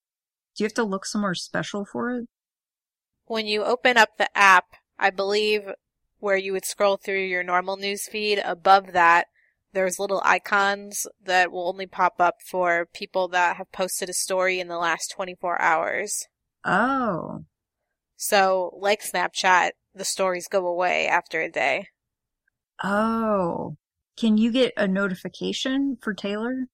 Do 0.57 0.63
you 0.63 0.65
have 0.65 0.73
to 0.73 0.83
look 0.83 1.05
somewhere 1.05 1.33
special 1.33 1.85
for 1.85 2.13
it? 2.13 2.25
When 3.27 3.47
you 3.47 3.63
open 3.63 3.95
up 3.95 4.17
the 4.17 4.37
app, 4.37 4.65
I 4.99 5.11
believe 5.11 5.61
where 6.19 6.35
you 6.35 6.51
would 6.51 6.65
scroll 6.65 6.97
through 6.97 7.23
your 7.23 7.41
normal 7.41 7.77
news 7.77 8.05
feed, 8.09 8.41
above 8.43 8.91
that, 8.91 9.27
there's 9.73 9.99
little 9.99 10.21
icons 10.23 11.07
that 11.23 11.51
will 11.51 11.67
only 11.67 11.87
pop 11.87 12.15
up 12.19 12.35
for 12.45 12.87
people 12.93 13.27
that 13.29 13.57
have 13.57 13.71
posted 13.71 14.09
a 14.09 14.13
story 14.13 14.59
in 14.59 14.67
the 14.67 14.77
last 14.77 15.11
24 15.15 15.61
hours. 15.61 16.27
Oh. 16.65 17.45
So, 18.15 18.77
like 18.79 19.01
Snapchat, 19.01 19.71
the 19.95 20.05
stories 20.05 20.47
go 20.47 20.67
away 20.67 21.07
after 21.07 21.41
a 21.41 21.49
day. 21.49 21.87
Oh. 22.83 23.77
Can 24.17 24.37
you 24.37 24.51
get 24.51 24.73
a 24.77 24.87
notification 24.87 25.97
for 26.01 26.13
Taylor? 26.13 26.67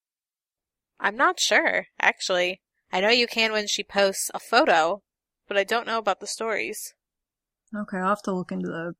I'm 0.99 1.15
not 1.15 1.39
sure, 1.39 1.85
actually. 1.99 2.61
I 2.91 3.01
know 3.01 3.09
you 3.09 3.27
can 3.27 3.51
when 3.51 3.67
she 3.67 3.83
posts 3.83 4.31
a 4.33 4.39
photo, 4.39 5.03
but 5.47 5.57
I 5.57 5.63
don't 5.63 5.87
know 5.87 5.99
about 5.99 6.19
the 6.19 6.27
stories. 6.27 6.93
Okay, 7.75 7.97
I'll 7.97 8.09
have 8.09 8.21
to 8.23 8.33
look 8.33 8.51
into 8.51 8.67
that. 8.67 8.95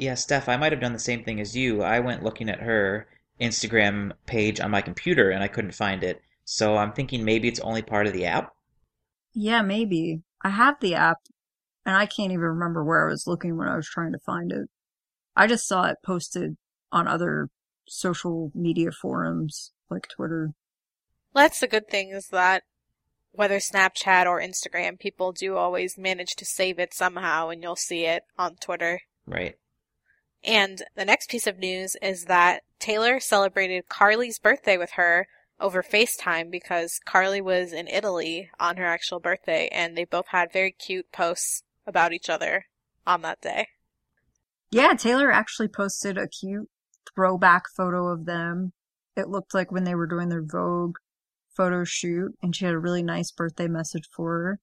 Yeah, 0.00 0.14
Steph, 0.14 0.48
I 0.48 0.56
might 0.56 0.72
have 0.72 0.80
done 0.80 0.94
the 0.94 0.98
same 0.98 1.24
thing 1.24 1.42
as 1.42 1.54
you. 1.54 1.82
I 1.82 2.00
went 2.00 2.22
looking 2.22 2.48
at 2.48 2.62
her 2.62 3.06
Instagram 3.38 4.12
page 4.24 4.58
on 4.58 4.70
my 4.70 4.80
computer 4.80 5.28
and 5.28 5.42
I 5.42 5.48
couldn't 5.48 5.74
find 5.74 6.02
it. 6.02 6.22
So 6.46 6.78
I'm 6.78 6.92
thinking 6.92 7.22
maybe 7.22 7.48
it's 7.48 7.60
only 7.60 7.82
part 7.82 8.06
of 8.06 8.14
the 8.14 8.24
app. 8.24 8.54
Yeah, 9.34 9.60
maybe. 9.60 10.22
I 10.40 10.48
have 10.48 10.80
the 10.80 10.94
app, 10.94 11.18
and 11.84 11.94
I 11.94 12.06
can't 12.06 12.32
even 12.32 12.40
remember 12.40 12.82
where 12.82 13.06
I 13.06 13.10
was 13.10 13.26
looking 13.26 13.58
when 13.58 13.68
I 13.68 13.76
was 13.76 13.86
trying 13.86 14.12
to 14.12 14.18
find 14.18 14.50
it. 14.52 14.70
I 15.36 15.46
just 15.46 15.68
saw 15.68 15.84
it 15.84 15.98
posted 16.02 16.56
on 16.90 17.06
other 17.06 17.50
social 17.86 18.50
media 18.54 18.92
forums 18.92 19.72
like 19.90 20.08
Twitter. 20.08 20.54
Well, 21.34 21.44
that's 21.44 21.60
the 21.60 21.68
good 21.68 21.88
thing 21.88 22.08
is 22.08 22.28
that 22.28 22.62
whether 23.32 23.58
Snapchat 23.58 24.24
or 24.24 24.40
Instagram, 24.40 24.98
people 24.98 25.32
do 25.32 25.58
always 25.58 25.98
manage 25.98 26.36
to 26.36 26.46
save 26.46 26.78
it 26.78 26.94
somehow 26.94 27.50
and 27.50 27.62
you'll 27.62 27.76
see 27.76 28.06
it 28.06 28.22
on 28.38 28.56
Twitter. 28.56 29.02
Right. 29.26 29.56
And 30.44 30.82
the 30.96 31.04
next 31.04 31.30
piece 31.30 31.46
of 31.46 31.58
news 31.58 31.96
is 32.00 32.24
that 32.24 32.62
Taylor 32.78 33.20
celebrated 33.20 33.88
Carly's 33.88 34.38
birthday 34.38 34.76
with 34.76 34.92
her 34.92 35.28
over 35.60 35.82
FaceTime 35.82 36.50
because 36.50 37.00
Carly 37.04 37.40
was 37.40 37.72
in 37.72 37.86
Italy 37.86 38.50
on 38.58 38.78
her 38.78 38.86
actual 38.86 39.20
birthday 39.20 39.68
and 39.70 39.96
they 39.96 40.04
both 40.04 40.28
had 40.28 40.52
very 40.52 40.72
cute 40.72 41.12
posts 41.12 41.62
about 41.86 42.12
each 42.12 42.30
other 42.30 42.66
on 43.06 43.22
that 43.22 43.40
day. 43.40 43.68
Yeah, 44.70 44.94
Taylor 44.94 45.30
actually 45.30 45.68
posted 45.68 46.16
a 46.16 46.28
cute 46.28 46.68
throwback 47.14 47.64
photo 47.76 48.08
of 48.08 48.24
them. 48.24 48.72
It 49.16 49.28
looked 49.28 49.52
like 49.52 49.72
when 49.72 49.84
they 49.84 49.94
were 49.94 50.06
doing 50.06 50.28
their 50.28 50.44
Vogue 50.44 50.96
photo 51.54 51.84
shoot, 51.84 52.32
and 52.42 52.54
she 52.54 52.64
had 52.64 52.74
a 52.74 52.78
really 52.78 53.02
nice 53.02 53.32
birthday 53.32 53.66
message 53.66 54.08
for 54.14 54.30
her. 54.30 54.60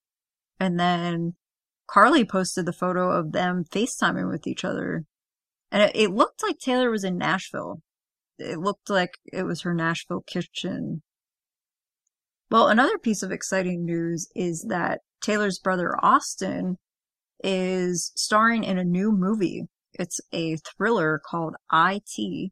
And 0.58 0.80
then 0.80 1.34
Carly 1.86 2.24
posted 2.24 2.66
the 2.66 2.72
photo 2.72 3.10
of 3.10 3.32
them 3.32 3.64
FaceTiming 3.64 4.30
with 4.30 4.46
each 4.46 4.64
other. 4.64 5.04
And 5.70 5.90
it, 5.94 6.10
looked 6.10 6.42
like 6.42 6.58
Taylor 6.58 6.90
was 6.90 7.04
in 7.04 7.18
Nashville. 7.18 7.82
It 8.38 8.58
looked 8.58 8.88
like 8.88 9.18
it 9.26 9.42
was 9.42 9.62
her 9.62 9.74
Nashville 9.74 10.22
kitchen. 10.26 11.02
Well, 12.50 12.68
another 12.68 12.96
piece 12.96 13.22
of 13.22 13.30
exciting 13.30 13.84
news 13.84 14.28
is 14.34 14.66
that 14.68 15.00
Taylor's 15.20 15.58
brother 15.58 15.94
Austin 16.02 16.78
is 17.44 18.12
starring 18.16 18.64
in 18.64 18.78
a 18.78 18.84
new 18.84 19.12
movie. 19.12 19.64
It's 19.92 20.20
a 20.32 20.56
thriller 20.56 21.20
called 21.22 21.56
IT, 21.72 22.50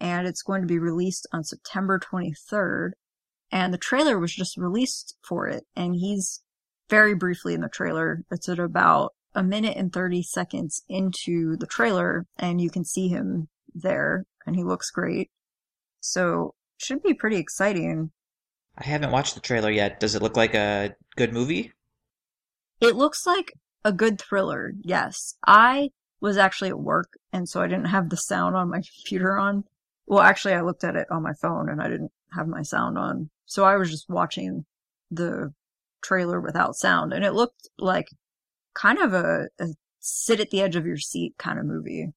and 0.00 0.26
it's 0.26 0.42
going 0.42 0.62
to 0.62 0.66
be 0.66 0.78
released 0.78 1.28
on 1.32 1.44
September 1.44 2.00
23rd. 2.00 2.92
And 3.52 3.72
the 3.72 3.78
trailer 3.78 4.18
was 4.18 4.34
just 4.34 4.56
released 4.56 5.16
for 5.22 5.46
it, 5.46 5.64
and 5.76 5.94
he's 5.94 6.42
very 6.88 7.14
briefly 7.14 7.54
in 7.54 7.60
the 7.60 7.68
trailer. 7.68 8.22
It's 8.30 8.48
at 8.48 8.58
about 8.58 9.12
a 9.34 9.42
minute 9.42 9.76
and 9.76 9.92
30 9.92 10.22
seconds 10.22 10.82
into 10.88 11.56
the 11.56 11.66
trailer, 11.66 12.26
and 12.38 12.60
you 12.60 12.70
can 12.70 12.84
see 12.84 13.08
him 13.08 13.48
there, 13.74 14.26
and 14.46 14.56
he 14.56 14.64
looks 14.64 14.90
great. 14.90 15.30
So, 16.00 16.54
should 16.76 17.02
be 17.02 17.14
pretty 17.14 17.36
exciting. 17.36 18.10
I 18.76 18.84
haven't 18.84 19.12
watched 19.12 19.34
the 19.34 19.40
trailer 19.40 19.70
yet. 19.70 20.00
Does 20.00 20.14
it 20.14 20.22
look 20.22 20.36
like 20.36 20.54
a 20.54 20.94
good 21.16 21.32
movie? 21.32 21.72
It 22.80 22.96
looks 22.96 23.26
like 23.26 23.52
a 23.84 23.92
good 23.92 24.20
thriller, 24.20 24.72
yes. 24.82 25.34
I 25.46 25.90
was 26.20 26.36
actually 26.36 26.70
at 26.70 26.80
work, 26.80 27.12
and 27.32 27.48
so 27.48 27.60
I 27.60 27.66
didn't 27.66 27.86
have 27.86 28.10
the 28.10 28.16
sound 28.16 28.56
on 28.56 28.70
my 28.70 28.82
computer 28.96 29.38
on. 29.38 29.64
Well, 30.06 30.20
actually, 30.20 30.54
I 30.54 30.62
looked 30.62 30.84
at 30.84 30.96
it 30.96 31.10
on 31.10 31.22
my 31.22 31.32
phone 31.34 31.68
and 31.68 31.80
I 31.80 31.88
didn't 31.88 32.12
have 32.32 32.48
my 32.48 32.62
sound 32.62 32.98
on. 32.98 33.30
So 33.46 33.64
I 33.64 33.76
was 33.76 33.90
just 33.90 34.08
watching 34.08 34.64
the 35.10 35.52
trailer 36.02 36.40
without 36.40 36.74
sound, 36.74 37.12
and 37.12 37.24
it 37.24 37.34
looked 37.34 37.68
like 37.78 38.08
kind 38.74 38.98
of 38.98 39.14
a, 39.14 39.48
a 39.58 39.68
sit 40.00 40.40
at 40.40 40.50
the 40.50 40.60
edge 40.60 40.76
of 40.76 40.86
your 40.86 40.98
seat 40.98 41.34
kind 41.38 41.58
of 41.58 41.64
movie. 41.64 42.12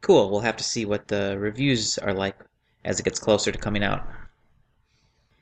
Cool. 0.00 0.30
We'll 0.30 0.40
have 0.40 0.56
to 0.56 0.64
see 0.64 0.84
what 0.84 1.08
the 1.08 1.36
reviews 1.38 1.98
are 1.98 2.14
like 2.14 2.36
as 2.84 3.00
it 3.00 3.04
gets 3.04 3.18
closer 3.18 3.50
to 3.50 3.58
coming 3.58 3.82
out. 3.82 4.06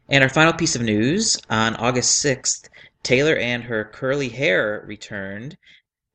And 0.09 0.23
our 0.23 0.31
final 0.31 0.53
piece 0.53 0.77
of 0.77 0.83
news 0.83 1.39
on 1.51 1.75
August 1.77 2.25
6th, 2.25 2.69
Taylor 3.03 3.37
and 3.37 3.65
her 3.65 3.85
curly 3.85 4.29
hair 4.29 4.85
returned, 4.87 5.59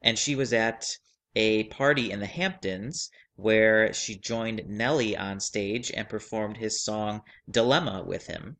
and 0.01 0.17
she 0.17 0.35
was 0.35 0.53
at 0.53 0.97
a 1.35 1.65
party 1.65 2.11
in 2.11 2.19
the 2.19 2.25
Hamptons 2.25 3.11
where 3.35 3.93
she 3.93 4.17
joined 4.17 4.67
Nelly 4.67 5.17
on 5.17 5.39
stage 5.39 5.91
and 5.91 6.07
performed 6.07 6.57
his 6.57 6.83
song 6.83 7.21
Dilemma 7.49 8.03
with 8.05 8.27
him. 8.27 8.57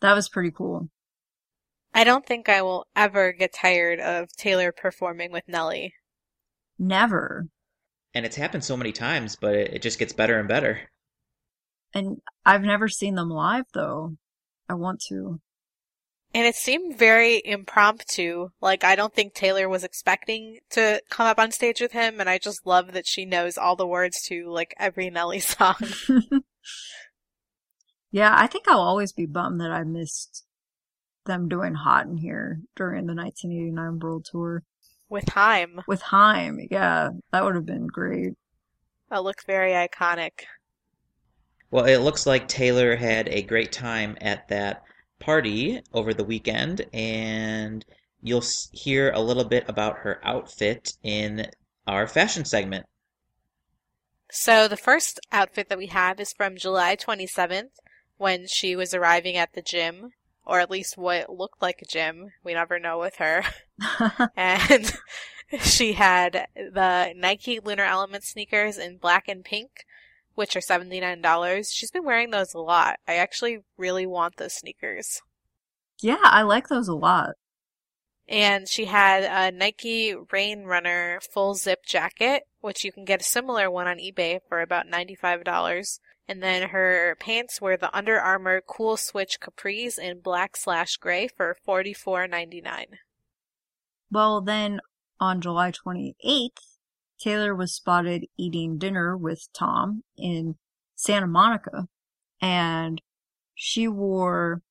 That 0.00 0.14
was 0.14 0.28
pretty 0.28 0.50
cool. 0.50 0.88
I 1.94 2.04
don't 2.04 2.26
think 2.26 2.48
I 2.48 2.62
will 2.62 2.86
ever 2.94 3.32
get 3.32 3.52
tired 3.52 4.00
of 4.00 4.28
Taylor 4.36 4.72
performing 4.72 5.32
with 5.32 5.48
Nelly. 5.48 5.94
Never. 6.78 7.48
And 8.14 8.24
it's 8.24 8.36
happened 8.36 8.64
so 8.64 8.76
many 8.76 8.92
times, 8.92 9.36
but 9.36 9.54
it, 9.54 9.74
it 9.74 9.82
just 9.82 9.98
gets 9.98 10.12
better 10.12 10.38
and 10.38 10.48
better. 10.48 10.80
And 11.94 12.20
I've 12.44 12.62
never 12.62 12.88
seen 12.88 13.14
them 13.14 13.30
live 13.30 13.66
though. 13.72 14.16
I 14.68 14.74
want 14.74 15.02
to. 15.08 15.40
And 16.34 16.46
it 16.46 16.56
seemed 16.56 16.98
very 16.98 17.40
impromptu. 17.42 18.50
Like, 18.60 18.84
I 18.84 18.96
don't 18.96 19.14
think 19.14 19.32
Taylor 19.32 19.66
was 19.68 19.82
expecting 19.82 20.58
to 20.70 21.00
come 21.08 21.26
up 21.26 21.38
on 21.38 21.50
stage 21.52 21.80
with 21.80 21.92
him, 21.92 22.20
and 22.20 22.28
I 22.28 22.36
just 22.36 22.66
love 22.66 22.92
that 22.92 23.06
she 23.06 23.24
knows 23.24 23.56
all 23.56 23.76
the 23.76 23.86
words 23.86 24.20
to, 24.26 24.50
like, 24.50 24.74
every 24.78 25.08
Nelly 25.08 25.40
song. 25.40 25.76
yeah, 28.10 28.34
I 28.36 28.46
think 28.46 28.68
I'll 28.68 28.80
always 28.80 29.12
be 29.12 29.24
bummed 29.24 29.62
that 29.62 29.70
I 29.70 29.84
missed 29.84 30.44
them 31.28 31.48
doing 31.48 31.74
Hot 31.74 32.06
in 32.06 32.16
Here 32.16 32.58
during 32.74 33.06
the 33.06 33.14
1989 33.14 34.00
World 34.00 34.26
Tour. 34.28 34.64
With 35.08 35.28
Haim. 35.28 35.80
With 35.86 36.02
Haim, 36.02 36.66
yeah, 36.70 37.10
that 37.30 37.44
would 37.44 37.54
have 37.54 37.64
been 37.64 37.86
great. 37.86 38.34
That 39.10 39.22
looked 39.22 39.46
very 39.46 39.70
iconic. 39.70 40.32
Well, 41.70 41.84
it 41.84 41.98
looks 41.98 42.26
like 42.26 42.48
Taylor 42.48 42.96
had 42.96 43.28
a 43.28 43.42
great 43.42 43.70
time 43.72 44.18
at 44.20 44.48
that 44.48 44.82
party 45.18 45.80
over 45.92 46.12
the 46.12 46.24
weekend, 46.24 46.86
and 46.92 47.84
you'll 48.20 48.44
hear 48.72 49.10
a 49.12 49.20
little 49.20 49.44
bit 49.44 49.64
about 49.68 49.98
her 49.98 50.20
outfit 50.24 50.94
in 51.02 51.46
our 51.86 52.06
fashion 52.06 52.44
segment. 52.44 52.86
So, 54.30 54.68
the 54.68 54.76
first 54.76 55.20
outfit 55.32 55.68
that 55.68 55.78
we 55.78 55.86
have 55.86 56.20
is 56.20 56.34
from 56.34 56.56
July 56.56 56.96
27th 56.96 57.70
when 58.18 58.46
she 58.46 58.76
was 58.76 58.92
arriving 58.92 59.36
at 59.36 59.54
the 59.54 59.62
gym, 59.62 60.10
or 60.48 60.58
at 60.58 60.70
least 60.70 60.96
what 60.96 61.30
looked 61.30 61.62
like 61.62 61.82
a 61.82 61.86
gym. 61.86 62.32
We 62.42 62.54
never 62.54 62.80
know 62.80 62.98
with 62.98 63.16
her. 63.16 63.44
and 64.36 64.92
she 65.60 65.92
had 65.92 66.48
the 66.56 67.12
Nike 67.16 67.60
Lunar 67.60 67.84
Element 67.84 68.24
sneakers 68.24 68.78
in 68.78 68.96
black 68.96 69.28
and 69.28 69.44
pink 69.44 69.84
which 70.38 70.54
are 70.54 70.60
$79. 70.60 71.74
She's 71.74 71.90
been 71.90 72.04
wearing 72.04 72.30
those 72.30 72.54
a 72.54 72.60
lot. 72.60 73.00
I 73.08 73.14
actually 73.14 73.64
really 73.76 74.06
want 74.06 74.36
those 74.36 74.54
sneakers. 74.54 75.20
Yeah, 76.00 76.20
I 76.22 76.42
like 76.42 76.68
those 76.68 76.86
a 76.86 76.94
lot. 76.94 77.30
And 78.28 78.68
she 78.68 78.84
had 78.84 79.24
a 79.24 79.56
Nike 79.56 80.14
Rain 80.30 80.64
Runner 80.64 81.18
full 81.32 81.54
zip 81.54 81.84
jacket, 81.86 82.42
which 82.60 82.84
you 82.84 82.92
can 82.92 83.04
get 83.04 83.22
a 83.22 83.24
similar 83.24 83.70
one 83.70 83.86
on 83.86 83.98
eBay 83.98 84.40
for 84.48 84.60
about 84.60 84.86
$95. 84.86 86.00
And 86.28 86.42
then 86.42 86.68
her 86.68 87.16
pants 87.18 87.60
were 87.60 87.78
the 87.78 87.94
Under 87.96 88.20
Armour 88.20 88.60
Cool 88.60 88.98
Switch 88.98 89.40
Capris 89.40 89.98
in 89.98 90.20
black 90.20 90.56
slash 90.56 90.96
gray 90.98 91.26
for 91.26 91.56
$44.99. 91.66 92.84
Well, 94.10 94.42
then 94.42 94.80
on 95.18 95.40
July 95.40 95.72
28th, 95.72 96.50
Taylor 97.18 97.54
was 97.54 97.74
spotted 97.74 98.26
eating 98.36 98.76
dinner 98.78 99.16
with 99.16 99.48
Tom 99.54 100.04
in 100.16 100.56
Santa 100.94 101.26
Monica 101.26 101.88
and 102.40 103.00
she 103.54 103.88
wore 103.88 104.62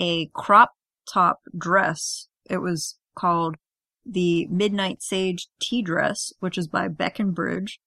a 0.00 0.26
crop 0.34 0.72
top 1.06 1.40
dress. 1.56 2.28
It 2.48 2.58
was 2.58 2.98
called 3.14 3.56
the 4.04 4.46
Midnight 4.46 5.02
Sage 5.02 5.48
Tea 5.60 5.82
Dress, 5.82 6.32
which 6.40 6.58
is 6.58 6.68
by 6.68 6.88
Beckenbridge, 6.88 7.78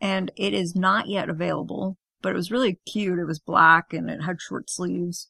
and 0.00 0.30
it 0.36 0.54
is 0.54 0.74
not 0.74 1.08
yet 1.08 1.28
available, 1.28 1.98
but 2.22 2.30
it 2.30 2.36
was 2.36 2.50
really 2.50 2.80
cute. 2.90 3.18
It 3.18 3.26
was 3.26 3.38
black 3.38 3.92
and 3.92 4.08
it 4.08 4.22
had 4.22 4.40
short 4.40 4.70
sleeves. 4.70 5.28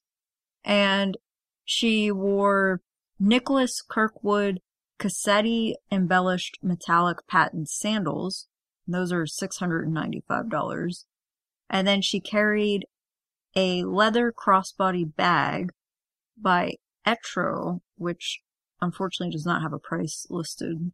And 0.64 1.16
she 1.64 2.10
wore 2.12 2.80
Nicholas 3.18 3.82
Kirkwood 3.82 4.60
Casati 4.98 5.74
embellished 5.90 6.58
metallic 6.62 7.26
patent 7.26 7.68
sandals. 7.68 8.46
Those 8.86 9.12
are 9.12 9.24
$695. 9.24 11.04
And 11.68 11.86
then 11.86 12.02
she 12.02 12.20
carried 12.20 12.86
a 13.56 13.84
leather 13.84 14.32
crossbody 14.32 15.04
bag 15.16 15.70
by 16.36 16.74
Etro, 17.06 17.80
which 17.96 18.40
unfortunately 18.82 19.32
does 19.32 19.46
not 19.46 19.62
have 19.62 19.72
a 19.72 19.78
price 19.78 20.26
listed. 20.30 20.92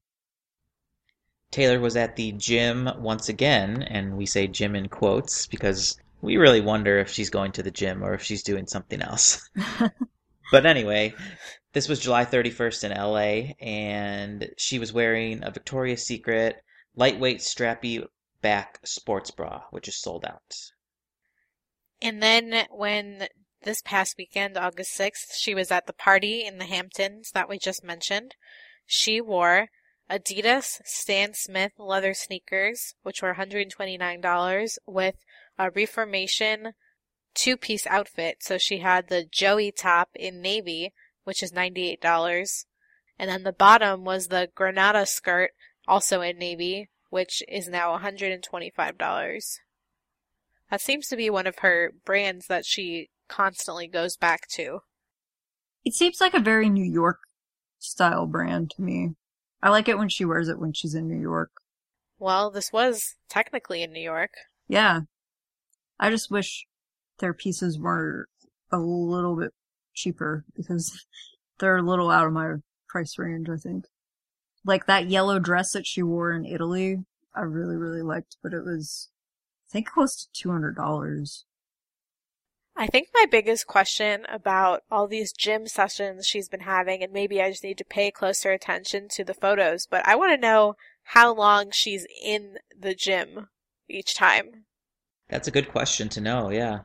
Taylor 1.51 1.81
was 1.81 1.97
at 1.97 2.17
the 2.17 2.33
gym 2.33 2.91
once 2.99 3.29
again, 3.29 3.83
and 3.83 4.17
we 4.17 4.27
say 4.27 4.47
gym 4.47 4.75
in 4.75 4.89
quotes 4.89 5.47
because 5.47 5.97
we 6.21 6.37
really 6.37 6.61
wonder 6.61 6.99
if 6.99 7.11
she's 7.11 7.31
going 7.31 7.53
to 7.53 7.63
the 7.63 7.71
gym 7.71 8.03
or 8.03 8.15
if 8.15 8.23
she's 8.23 8.43
doing 8.43 8.67
something 8.67 9.01
else. 9.01 9.49
but 10.51 10.67
anyway, 10.67 11.15
this 11.73 11.89
was 11.89 12.01
July 12.01 12.25
31st 12.25 12.85
in 12.85 12.97
LA, 12.97 13.55
and 13.65 14.51
she 14.57 14.79
was 14.79 14.93
wearing 14.93 15.45
a 15.45 15.51
Victoria's 15.51 16.05
Secret 16.05 16.57
lightweight 16.97 17.39
strappy 17.39 18.05
back 18.43 18.81
sports 18.85 19.31
bra, 19.31 19.63
which 19.71 19.89
is 19.89 19.97
sold 19.97 20.25
out. 20.25 20.57
And 22.03 22.23
then 22.23 22.67
when 22.71 23.29
this 23.67 23.83
past 23.83 24.15
weekend, 24.17 24.57
August 24.57 24.97
6th, 24.99 25.35
she 25.37 25.55
was 25.55 25.73
at 25.73 25.87
the 25.87 25.93
party 25.93 26.47
in 26.47 26.59
the 26.59 26.65
Hamptons 26.65 27.33
that 27.33 27.49
we 27.49 27.59
just 27.59 27.83
mentioned. 27.85 28.37
She 28.87 29.21
wore 29.21 29.69
Adidas 30.09 30.81
Stan 30.85 31.35
Smith 31.35 31.73
leather 31.77 32.15
sneakers, 32.15 32.95
which 33.03 33.21
were 33.21 33.35
$129, 33.35 34.79
with 34.87 35.17
a 35.59 35.71
Reformation 35.71 36.75
two 37.35 37.57
piece 37.57 37.89
outfit. 37.89 38.39
So 38.41 38.57
she 38.57 38.79
had 38.79 39.09
the 39.09 39.27
Joey 39.29 39.73
top 39.73 40.11
in 40.15 40.41
navy, 40.41 40.95
which 41.25 41.43
is 41.43 41.53
$98. 41.53 42.67
And 43.19 43.29
then 43.29 43.43
the 43.43 43.53
bottom 43.53 44.05
was 44.05 44.29
the 44.29 44.49
Granada 44.55 45.07
skirt, 45.07 45.51
also 45.89 46.21
in 46.21 46.39
navy, 46.39 46.89
which 47.11 47.43
is 47.49 47.69
now 47.69 47.99
$125. 47.99 49.59
That 50.71 50.81
seems 50.81 51.09
to 51.09 51.17
be 51.17 51.31
one 51.31 51.49
of 51.49 51.59
her 51.59 51.93
brands 52.05 52.47
that 52.47 52.65
she 52.65 53.11
constantly 53.29 53.87
goes 53.87 54.17
back 54.17 54.49
to. 54.55 54.81
It 55.85 55.95
seems 55.95 56.21
like 56.21 56.35
a 56.35 56.41
very 56.41 56.69
New 56.69 56.85
York 56.85 57.19
style 57.79 58.27
brand 58.27 58.71
to 58.73 58.83
me. 58.83 59.11
I 59.63 59.71
like 59.71 59.89
it 59.89 59.99
when 59.99 60.09
she 60.09 60.25
wears 60.25 60.49
it 60.49 60.59
when 60.59 60.73
she's 60.73 60.95
in 60.95 61.09
New 61.09 61.21
York. 61.21 61.51
Well, 62.19 62.51
this 62.51 62.73
was 62.73 63.15
technically 63.29 63.83
in 63.83 63.93
New 63.93 64.01
York. 64.01 64.31
Yeah. 64.69 65.01
I 65.99 66.11
just 66.11 66.31
wish 66.31 66.67
their 67.19 67.35
pieces 67.35 67.79
were 67.79 68.29
a 68.71 68.79
little 68.79 69.37
bit 69.37 69.53
cheaper 69.95 70.45
because 70.55 71.07
they're 71.59 71.79
a 71.79 71.83
little 71.83 72.11
out 72.11 72.27
of 72.27 72.33
my 72.33 72.55
price 72.89 73.19
range, 73.19 73.49
I 73.49 73.57
think. 73.57 73.87
Like 74.65 74.87
that 74.87 75.09
yellow 75.09 75.39
dress 75.39 75.73
that 75.73 75.87
she 75.87 76.03
wore 76.03 76.33
in 76.33 76.45
Italy, 76.45 76.99
I 77.35 77.43
really, 77.43 77.77
really 77.77 78.03
liked, 78.03 78.37
but 78.43 78.53
it 78.53 78.65
was, 78.65 79.09
I 79.69 79.73
think 79.73 79.89
close 79.89 80.29
to 80.35 80.49
$200. 80.49 81.45
I 82.79 82.87
think 82.87 83.09
my 83.15 83.25
biggest 83.25 83.67
question 83.67 84.27
about 84.31 84.83
all 84.91 85.09
these 85.09 85.33
gym 85.33 85.67
sessions 85.67 86.27
she's 86.27 86.49
been 86.49 86.61
having, 86.61 87.03
and 87.03 87.11
maybe 87.11 87.41
I 87.41 87.51
just 87.51 87.65
need 87.65 87.79
to 87.79 87.85
pay 87.85 88.11
closer 88.11 88.53
attention 88.53 89.09
to 89.13 89.25
the 89.25 89.33
photos, 89.33 89.87
but 89.87 90.07
I 90.07 90.15
want 90.15 90.33
to 90.33 90.47
know 90.47 90.75
how 91.05 91.35
long 91.35 91.71
she's 91.73 92.07
in 92.23 92.59
the 92.79 92.95
gym 92.95 93.49
each 93.89 94.15
time. 94.15 94.65
That's 95.31 95.49
a 95.49 95.53
good 95.53 95.71
question 95.71 96.11
to 96.11 96.21
know, 96.21 96.51
yeah. 96.51 96.81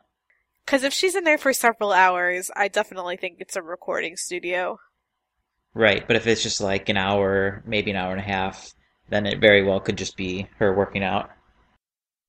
Because 0.65 0.83
if 0.83 0.93
she's 0.93 1.15
in 1.15 1.25
there 1.25 1.37
for 1.37 1.51
several 1.51 1.91
hours, 1.91 2.49
I 2.55 2.69
definitely 2.69 3.17
think 3.17 3.37
it's 3.39 3.57
a 3.57 3.61
recording 3.61 4.15
studio. 4.15 4.79
Right, 5.73 6.07
but 6.07 6.15
if 6.15 6.25
it's 6.25 6.43
just 6.43 6.61
like 6.61 6.87
an 6.87 6.97
hour, 6.97 7.63
maybe 7.65 7.91
an 7.91 7.97
hour 7.97 8.11
and 8.11 8.21
a 8.21 8.23
half, 8.23 8.73
then 9.09 9.25
it 9.25 9.41
very 9.41 9.63
well 9.63 9.81
could 9.81 9.97
just 9.97 10.15
be 10.15 10.47
her 10.57 10.73
working 10.73 11.03
out. 11.03 11.29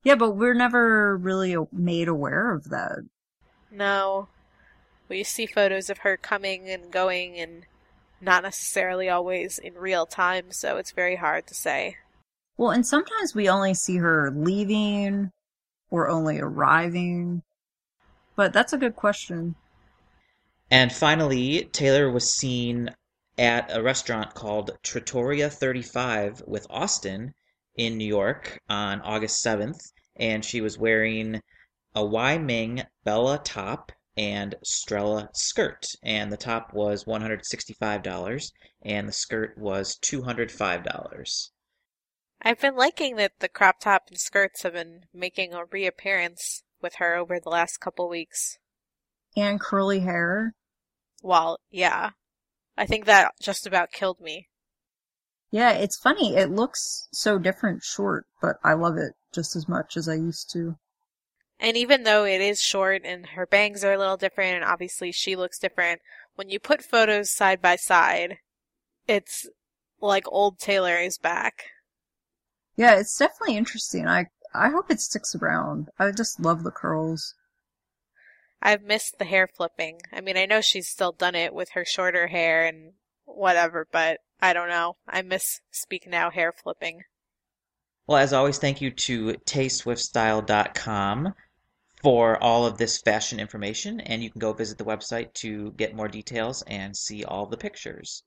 Yeah, 0.03 0.17
but 0.17 0.33
we're 0.33 0.55
never 0.55 1.17
really 1.17 1.57
made 1.71 2.09
aware 2.09 2.53
of 2.53 2.71
that. 2.71 3.07
No. 3.73 4.29
We 5.09 5.25
see 5.25 5.47
photos 5.47 5.91
of 5.91 5.99
her 5.99 6.17
coming 6.17 6.69
and 6.69 6.91
going 6.91 7.39
and 7.39 7.65
not 8.21 8.43
necessarily 8.43 9.09
always 9.09 9.59
in 9.59 9.75
real 9.75 10.07
time, 10.07 10.53
so 10.53 10.77
it's 10.77 10.93
very 10.93 11.17
hard 11.17 11.47
to 11.49 11.55
say. 11.55 11.97
Well, 12.57 12.71
and 12.71 12.87
sometimes 12.87 13.35
we 13.35 13.49
only 13.49 13.75
see 13.75 13.97
her 13.97 14.31
leaving 14.31 15.33
or 15.91 16.09
only 16.09 16.39
arriving. 16.39 17.43
But 18.37 18.53
that's 18.53 18.73
a 18.73 18.79
good 18.79 18.95
question. 18.95 19.57
And 20.71 20.93
finally, 20.93 21.69
Taylor 21.73 22.11
was 22.11 22.35
seen 22.35 22.95
at 23.39 23.75
a 23.75 23.83
restaurant 23.83 24.35
called 24.35 24.71
Trattoria 24.83 25.51
35 25.51 26.43
with 26.47 26.67
Austin 26.71 27.35
in 27.77 27.97
New 27.97 28.07
York 28.07 28.61
on 28.69 29.01
August 29.01 29.45
7th, 29.45 29.81
and 30.17 30.45
she 30.45 30.61
was 30.61 30.79
wearing 30.79 31.41
a 31.95 32.05
Y 32.05 32.39
Ming 32.39 32.85
Bella 33.05 33.39
top 33.39 33.93
and 34.17 34.55
Strella 34.65 35.29
skirt, 35.35 35.87
and 36.03 36.31
the 36.31 36.37
top 36.37 36.73
was 36.75 37.05
$165 37.05 38.53
and 38.83 39.09
the 39.09 39.13
skirt 39.13 39.57
was 39.57 39.97
$205. 39.99 41.51
I've 42.43 42.61
been 42.61 42.77
liking 42.77 43.17
that 43.17 43.39
the 43.39 43.49
crop 43.49 43.81
top 43.81 44.03
and 44.09 44.19
skirts 44.19 44.63
have 44.65 44.73
been 44.73 45.07
making 45.15 45.55
a 45.55 45.65
reappearance 45.65 46.63
with 46.81 46.97
her 46.97 47.15
over 47.15 47.39
the 47.39 47.49
last 47.49 47.79
couple 47.81 48.09
weeks. 48.09 48.59
And 49.37 49.61
curly 49.61 50.01
hair. 50.01 50.55
Well, 51.23 51.59
yeah. 51.71 52.11
I 52.77 52.87
think 52.87 53.05
that 53.05 53.33
just 53.41 53.67
about 53.67 53.93
killed 53.93 54.21
me. 54.21 54.49
Yeah, 55.51 55.73
it's 55.73 56.01
funny. 56.01 56.35
It 56.35 56.51
looks 56.51 57.09
so 57.13 57.39
different 57.39 57.83
short, 57.83 58.27
but 58.41 58.57
I 58.65 58.73
love 58.73 58.97
it 58.97 59.13
just 59.33 59.55
as 59.55 59.69
much 59.69 59.97
as 59.97 60.09
I 60.09 60.15
used 60.15 60.51
to. 60.55 60.77
And 61.63 61.77
even 61.77 62.03
though 62.03 62.25
it 62.25 62.41
is 62.41 62.61
short 62.61 63.03
and 63.05 63.25
her 63.25 63.47
bangs 63.47 63.85
are 63.85 63.93
a 63.93 63.99
little 63.99 64.17
different 64.17 64.57
and 64.57 64.65
obviously 64.65 65.13
she 65.13 65.37
looks 65.37 65.61
different, 65.61 66.01
when 66.35 66.51
you 66.51 66.59
put 66.59 66.83
photos 66.83 67.31
side 67.31 67.63
by 67.63 67.77
side, 67.77 68.39
it's 69.07 69.49
like 70.01 70.25
old 70.27 70.59
Taylor 70.59 70.97
is 70.97 71.19
back. 71.19 71.67
Yeah, 72.75 72.97
it's 72.97 73.17
definitely 73.17 73.57
interesting. 73.57 74.09
I 74.09 74.27
I 74.53 74.71
hope 74.71 74.91
it 74.91 75.01
sticks 75.01 75.37
around. 75.37 75.89
I 76.01 76.11
just 76.11 76.41
love 76.41 76.65
the 76.65 76.73
curls. 76.73 77.37
I've 78.61 78.83
missed 78.83 79.21
the 79.21 79.25
hair 79.25 79.47
flipping. 79.47 80.01
I 80.13 80.21
mean, 80.21 80.37
I 80.37 80.47
know 80.47 80.63
she's 80.63 80.89
still 80.89 81.13
done 81.13 81.37
it 81.37 81.55
with 81.55 81.71
her 81.75 81.85
shorter 81.85 82.27
hair 82.27 82.67
and 82.67 82.95
whatever, 83.25 83.87
but 83.93 84.19
I 84.41 84.53
don't 84.53 84.69
know. 84.69 84.97
I 85.07 85.23
miss 85.23 85.61
Speak 85.71 86.09
Now 86.09 86.31
hair 86.31 86.53
flipping. 86.53 87.03
Well, 88.09 88.19
as 88.19 88.33
always, 88.33 88.59
thank 88.59 88.81
you 88.81 88.91
to 88.91 89.35
tayswiftstyle.com 89.47 91.35
for 92.03 92.43
all 92.43 92.67
of 92.67 92.79
this 92.79 93.01
fashion 93.01 93.39
information, 93.39 94.01
and 94.01 94.23
you 94.23 94.31
can 94.31 94.41
go 94.41 94.53
visit 94.53 94.77
the 94.77 94.85
website 94.85 95.33
to 95.35 95.73
get 95.73 95.95
more 95.95 96.09
details 96.09 96.63
and 96.67 96.97
see 96.97 97.25
all 97.25 97.47
the 97.47 97.57
pictures. 97.57 98.25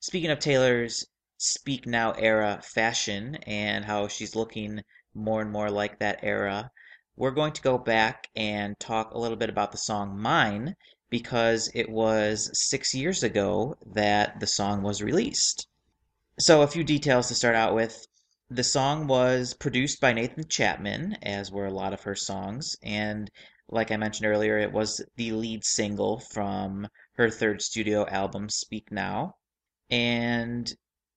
Speaking 0.00 0.30
of 0.30 0.38
Taylor's 0.38 1.06
Speak 1.38 1.86
Now 1.86 2.12
era 2.12 2.60
fashion 2.62 3.36
and 3.46 3.84
how 3.84 4.08
she's 4.08 4.36
looking 4.36 4.82
more 5.14 5.42
and 5.42 5.50
more 5.50 5.70
like 5.70 5.98
that 5.98 6.20
era, 6.22 6.70
we're 7.16 7.30
going 7.30 7.52
to 7.52 7.62
go 7.62 7.76
back 7.76 8.28
and 8.36 8.78
talk 8.78 9.10
a 9.10 9.18
little 9.18 9.36
bit 9.36 9.50
about 9.50 9.72
the 9.72 9.78
song 9.78 10.18
Mine 10.18 10.76
because 11.10 11.70
it 11.74 11.88
was 11.88 12.50
six 12.54 12.94
years 12.94 13.22
ago 13.22 13.76
that 13.94 14.40
the 14.40 14.46
song 14.46 14.82
was 14.82 15.02
released. 15.02 15.66
So, 16.38 16.62
a 16.62 16.66
few 16.66 16.84
details 16.84 17.28
to 17.28 17.34
start 17.34 17.54
out 17.54 17.74
with. 17.74 18.06
The 18.48 18.62
song 18.62 19.08
was 19.08 19.54
produced 19.54 20.00
by 20.00 20.12
Nathan 20.12 20.46
Chapman, 20.46 21.18
as 21.20 21.50
were 21.50 21.66
a 21.66 21.72
lot 21.72 21.92
of 21.92 22.02
her 22.02 22.14
songs, 22.14 22.76
and 22.80 23.28
like 23.68 23.90
I 23.90 23.96
mentioned 23.96 24.26
earlier, 24.26 24.56
it 24.56 24.70
was 24.70 25.04
the 25.16 25.32
lead 25.32 25.64
single 25.64 26.20
from 26.20 26.86
her 27.14 27.28
third 27.28 27.60
studio 27.60 28.06
album, 28.06 28.48
Speak 28.48 28.92
Now. 28.92 29.34
And 29.90 30.72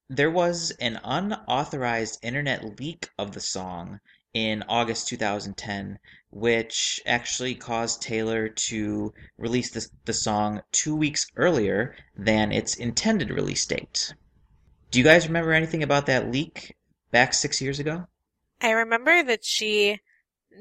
there 0.09 0.31
was 0.31 0.71
an 0.79 0.99
unauthorized 1.03 2.17
internet 2.23 2.79
leak 2.79 3.09
of 3.19 3.33
the 3.33 3.41
song 3.41 3.99
in 4.33 4.63
August 4.67 5.07
2010, 5.09 5.99
which 6.31 6.99
actually 7.05 7.53
caused 7.53 8.01
Taylor 8.01 8.49
to 8.49 9.13
release 9.37 9.69
the, 9.69 9.87
the 10.05 10.13
song 10.13 10.63
two 10.71 10.95
weeks 10.95 11.27
earlier 11.35 11.95
than 12.17 12.51
its 12.51 12.75
intended 12.75 13.29
release 13.29 13.67
date. 13.67 14.15
Do 14.89 14.97
you 14.97 15.05
guys 15.05 15.27
remember 15.27 15.53
anything 15.53 15.83
about 15.83 16.07
that 16.07 16.31
leak 16.31 16.75
back 17.11 17.33
six 17.33 17.61
years 17.61 17.79
ago? 17.79 18.07
I 18.61 18.71
remember 18.71 19.23
that 19.23 19.45
she 19.45 19.99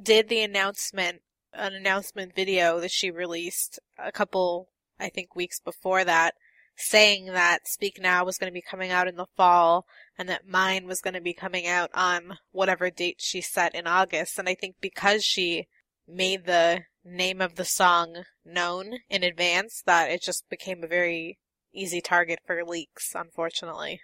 did 0.03 0.29
the 0.29 0.43
announcement, 0.43 1.23
an 1.53 1.75
announcement 1.75 2.35
video 2.35 2.81
that 2.81 2.91
she 2.91 3.11
released 3.11 3.79
a 3.99 4.13
couple, 4.13 4.69
I 5.01 5.09
think, 5.09 5.35
weeks 5.35 5.61
before 5.61 6.05
that, 6.05 6.35
saying 6.77 7.27
that 7.27 7.67
Speak 7.67 8.01
Now 8.01 8.25
was 8.25 8.39
going 8.39 8.51
to 8.51 8.55
be 8.55 8.63
coming 8.63 8.91
out 8.91 9.09
in 9.09 9.17
the 9.17 9.27
fall 9.37 9.87
and 10.17 10.29
that 10.29 10.47
Mine 10.47 10.87
was 10.87 11.01
going 11.01 11.15
to 11.15 11.21
be 11.21 11.35
coming 11.35 11.67
out 11.67 11.91
on 11.93 12.39
whatever 12.53 12.91
date 12.91 13.17
she 13.19 13.41
set 13.41 13.75
in 13.75 13.87
August. 13.87 14.39
And 14.39 14.49
I 14.49 14.55
think 14.55 14.77
because 14.81 15.25
she 15.25 15.67
made 16.07 16.47
the 16.47 16.83
name 17.05 17.41
of 17.41 17.57
the 17.57 17.65
song 17.65 18.23
known 18.45 18.99
in 19.11 19.25
advance, 19.25 19.83
that 19.87 20.11
it 20.11 20.23
just 20.23 20.49
became 20.49 20.85
a 20.85 20.89
very 20.89 21.39
easy 21.73 22.01
target 22.01 22.39
for 22.47 22.65
leaks, 22.65 23.13
unfortunately. 23.15 24.01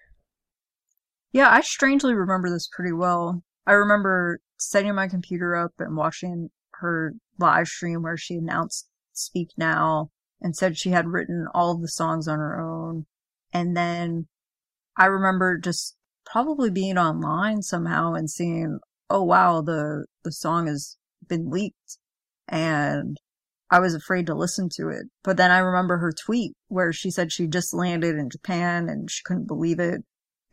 Yeah, 1.34 1.50
I 1.50 1.62
strangely 1.62 2.14
remember 2.14 2.48
this 2.48 2.68
pretty 2.68 2.92
well. 2.92 3.42
I 3.66 3.72
remember 3.72 4.38
setting 4.56 4.94
my 4.94 5.08
computer 5.08 5.56
up 5.56 5.72
and 5.80 5.96
watching 5.96 6.50
her 6.74 7.14
live 7.40 7.66
stream 7.66 8.04
where 8.04 8.16
she 8.16 8.36
announced 8.36 8.88
Speak 9.12 9.48
Now 9.56 10.10
and 10.40 10.54
said 10.54 10.78
she 10.78 10.90
had 10.90 11.08
written 11.08 11.48
all 11.52 11.72
of 11.72 11.82
the 11.82 11.88
songs 11.88 12.28
on 12.28 12.38
her 12.38 12.60
own. 12.60 13.06
And 13.52 13.76
then 13.76 14.28
I 14.96 15.06
remember 15.06 15.58
just 15.58 15.96
probably 16.24 16.70
being 16.70 16.98
online 16.98 17.62
somehow 17.62 18.14
and 18.14 18.30
seeing, 18.30 18.78
oh 19.10 19.24
wow, 19.24 19.60
the, 19.60 20.06
the 20.22 20.30
song 20.30 20.68
has 20.68 20.98
been 21.28 21.50
leaked. 21.50 21.98
And 22.46 23.16
I 23.72 23.80
was 23.80 23.92
afraid 23.92 24.26
to 24.26 24.36
listen 24.36 24.68
to 24.76 24.88
it. 24.88 25.06
But 25.24 25.36
then 25.36 25.50
I 25.50 25.58
remember 25.58 25.98
her 25.98 26.12
tweet 26.12 26.52
where 26.68 26.92
she 26.92 27.10
said 27.10 27.32
she 27.32 27.48
just 27.48 27.74
landed 27.74 28.14
in 28.14 28.30
Japan 28.30 28.88
and 28.88 29.10
she 29.10 29.24
couldn't 29.24 29.48
believe 29.48 29.80
it 29.80 30.04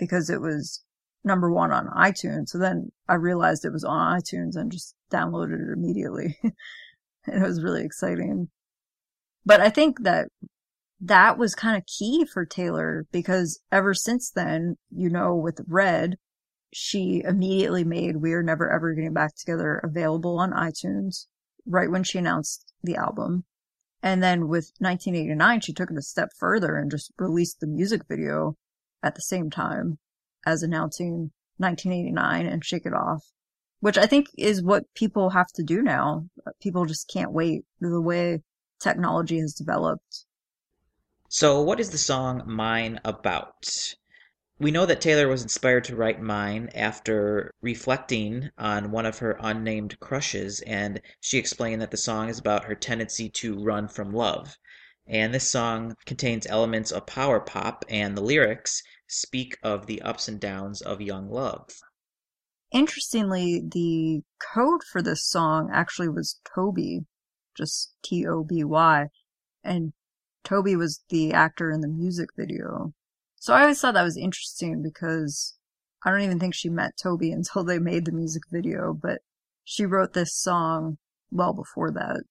because 0.01 0.31
it 0.31 0.41
was 0.41 0.83
number 1.23 1.51
one 1.51 1.71
on 1.71 1.85
iTunes. 1.95 2.49
So 2.49 2.57
then 2.57 2.91
I 3.07 3.13
realized 3.13 3.63
it 3.63 3.71
was 3.71 3.83
on 3.83 4.19
iTunes 4.19 4.55
and 4.55 4.71
just 4.71 4.95
downloaded 5.13 5.61
it 5.61 5.71
immediately. 5.71 6.39
and 6.43 7.43
it 7.43 7.47
was 7.47 7.61
really 7.61 7.83
exciting. 7.83 8.49
But 9.45 9.61
I 9.61 9.69
think 9.69 10.01
that 10.01 10.29
that 10.99 11.37
was 11.37 11.53
kind 11.53 11.77
of 11.77 11.85
key 11.85 12.25
for 12.25 12.45
Taylor 12.45 13.05
because 13.11 13.59
ever 13.71 13.93
since 13.93 14.31
then, 14.31 14.77
you 14.89 15.07
know, 15.07 15.35
with 15.35 15.61
Red, 15.67 16.15
she 16.73 17.21
immediately 17.23 17.83
made 17.83 18.17
We're 18.17 18.41
Never 18.41 18.71
Ever 18.71 18.95
Getting 18.95 19.13
Back 19.13 19.35
Together 19.35 19.79
available 19.83 20.39
on 20.39 20.51
iTunes 20.51 21.27
right 21.67 21.91
when 21.91 22.03
she 22.03 22.17
announced 22.17 22.73
the 22.81 22.95
album. 22.95 23.43
And 24.01 24.23
then 24.23 24.47
with 24.47 24.71
1989, 24.79 25.61
she 25.61 25.73
took 25.73 25.91
it 25.91 25.97
a 25.97 26.01
step 26.01 26.29
further 26.39 26.75
and 26.75 26.89
just 26.89 27.11
released 27.19 27.59
the 27.59 27.67
music 27.67 28.01
video 28.09 28.57
at 29.03 29.15
the 29.15 29.21
same 29.21 29.49
time 29.49 29.97
as 30.45 30.63
announcing 30.63 31.31
1989 31.57 32.45
and 32.45 32.65
Shake 32.65 32.85
It 32.85 32.93
Off, 32.93 33.23
which 33.79 33.97
I 33.97 34.05
think 34.05 34.27
is 34.37 34.63
what 34.63 34.93
people 34.95 35.29
have 35.29 35.47
to 35.55 35.63
do 35.63 35.81
now. 35.81 36.25
People 36.61 36.85
just 36.85 37.07
can't 37.07 37.31
wait 37.31 37.63
the 37.79 38.01
way 38.01 38.41
technology 38.81 39.39
has 39.39 39.53
developed. 39.53 40.25
So, 41.29 41.61
what 41.61 41.79
is 41.79 41.91
the 41.91 41.97
song 41.97 42.43
Mine 42.45 42.99
about? 43.05 43.95
We 44.59 44.69
know 44.69 44.85
that 44.85 45.01
Taylor 45.01 45.27
was 45.27 45.41
inspired 45.41 45.85
to 45.85 45.95
write 45.95 46.21
Mine 46.21 46.69
after 46.75 47.51
reflecting 47.61 48.51
on 48.57 48.91
one 48.91 49.05
of 49.05 49.19
her 49.19 49.37
unnamed 49.39 49.99
crushes, 49.99 50.59
and 50.61 51.01
she 51.19 51.37
explained 51.37 51.81
that 51.81 51.89
the 51.89 51.97
song 51.97 52.29
is 52.29 52.37
about 52.37 52.65
her 52.65 52.75
tendency 52.75 53.29
to 53.29 53.63
run 53.63 53.87
from 53.87 54.11
love. 54.11 54.57
And 55.07 55.33
this 55.33 55.49
song 55.49 55.95
contains 56.05 56.47
elements 56.47 56.91
of 56.91 57.05
power 57.05 57.39
pop, 57.39 57.83
and 57.89 58.15
the 58.15 58.21
lyrics 58.21 58.81
speak 59.07 59.57
of 59.61 59.85
the 59.85 60.01
ups 60.01 60.27
and 60.27 60.39
downs 60.39 60.81
of 60.81 61.01
young 61.01 61.29
love. 61.29 61.69
Interestingly, 62.71 63.61
the 63.61 64.23
code 64.53 64.83
for 64.83 65.01
this 65.01 65.25
song 65.25 65.69
actually 65.73 66.07
was 66.07 66.39
Toby, 66.55 67.05
just 67.57 67.93
T 68.01 68.25
O 68.25 68.43
B 68.43 68.63
Y, 68.63 69.09
and 69.63 69.91
Toby 70.43 70.75
was 70.75 71.03
the 71.09 71.33
actor 71.33 71.71
in 71.71 71.81
the 71.81 71.87
music 71.87 72.29
video. 72.37 72.93
So 73.35 73.53
I 73.53 73.61
always 73.61 73.81
thought 73.81 73.95
that 73.95 74.03
was 74.03 74.17
interesting 74.17 74.81
because 74.81 75.57
I 76.03 76.11
don't 76.11 76.21
even 76.21 76.39
think 76.39 76.53
she 76.53 76.69
met 76.69 76.95
Toby 76.95 77.31
until 77.33 77.63
they 77.63 77.79
made 77.79 78.05
the 78.05 78.11
music 78.11 78.43
video, 78.49 78.93
but 78.93 79.21
she 79.63 79.85
wrote 79.85 80.13
this 80.13 80.33
song 80.33 80.97
well 81.29 81.53
before 81.53 81.91
that. 81.91 82.23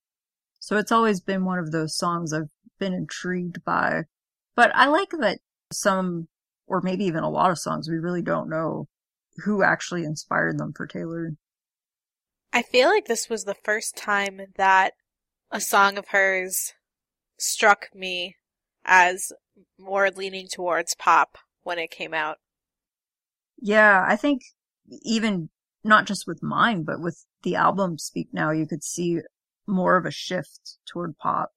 So 0.59 0.76
it's 0.76 0.92
always 0.92 1.20
been 1.20 1.44
one 1.44 1.59
of 1.59 1.72
those 1.72 1.96
songs 1.96 2.33
I've 2.33 2.50
been 2.81 2.93
intrigued 2.93 3.64
by. 3.64 4.03
But 4.57 4.73
I 4.75 4.88
like 4.88 5.11
that 5.21 5.38
some 5.73 6.27
or 6.71 6.81
maybe 6.81 7.05
even 7.05 7.25
a 7.25 7.31
lot 7.31 7.51
of 7.51 7.59
songs, 7.59 7.90
we 7.90 7.97
really 7.97 8.23
don't 8.23 8.49
know 8.49 8.87
who 9.45 9.62
actually 9.62 10.05
inspired 10.05 10.57
them 10.57 10.73
for 10.75 10.87
Taylor. 10.87 11.33
I 12.53 12.62
feel 12.62 12.88
like 12.88 13.07
this 13.07 13.29
was 13.29 13.45
the 13.45 13.57
first 13.64 13.97
time 13.97 14.40
that 14.57 14.95
a 15.51 15.61
song 15.61 15.99
of 15.99 16.09
hers 16.09 16.73
struck 17.38 17.88
me 17.93 18.37
as 18.85 19.33
more 19.79 20.11
leaning 20.11 20.47
towards 20.49 20.95
pop 20.95 21.38
when 21.62 21.79
it 21.79 21.90
came 21.90 22.14
out. 22.14 22.38
Yeah, 23.61 24.05
I 24.07 24.14
think 24.14 24.43
even 25.03 25.51
not 25.83 26.07
just 26.07 26.27
with 26.27 26.43
mine, 26.43 26.85
but 26.85 27.01
with 27.01 27.27
the 27.43 27.57
album 27.57 27.99
Speak 27.99 28.29
Now, 28.33 28.53
you 28.53 28.66
could 28.66 28.85
see 28.85 29.21
more 29.66 29.97
of 29.97 30.07
a 30.07 30.11
shift 30.11 30.79
toward 30.87 31.19
pop. 31.19 31.51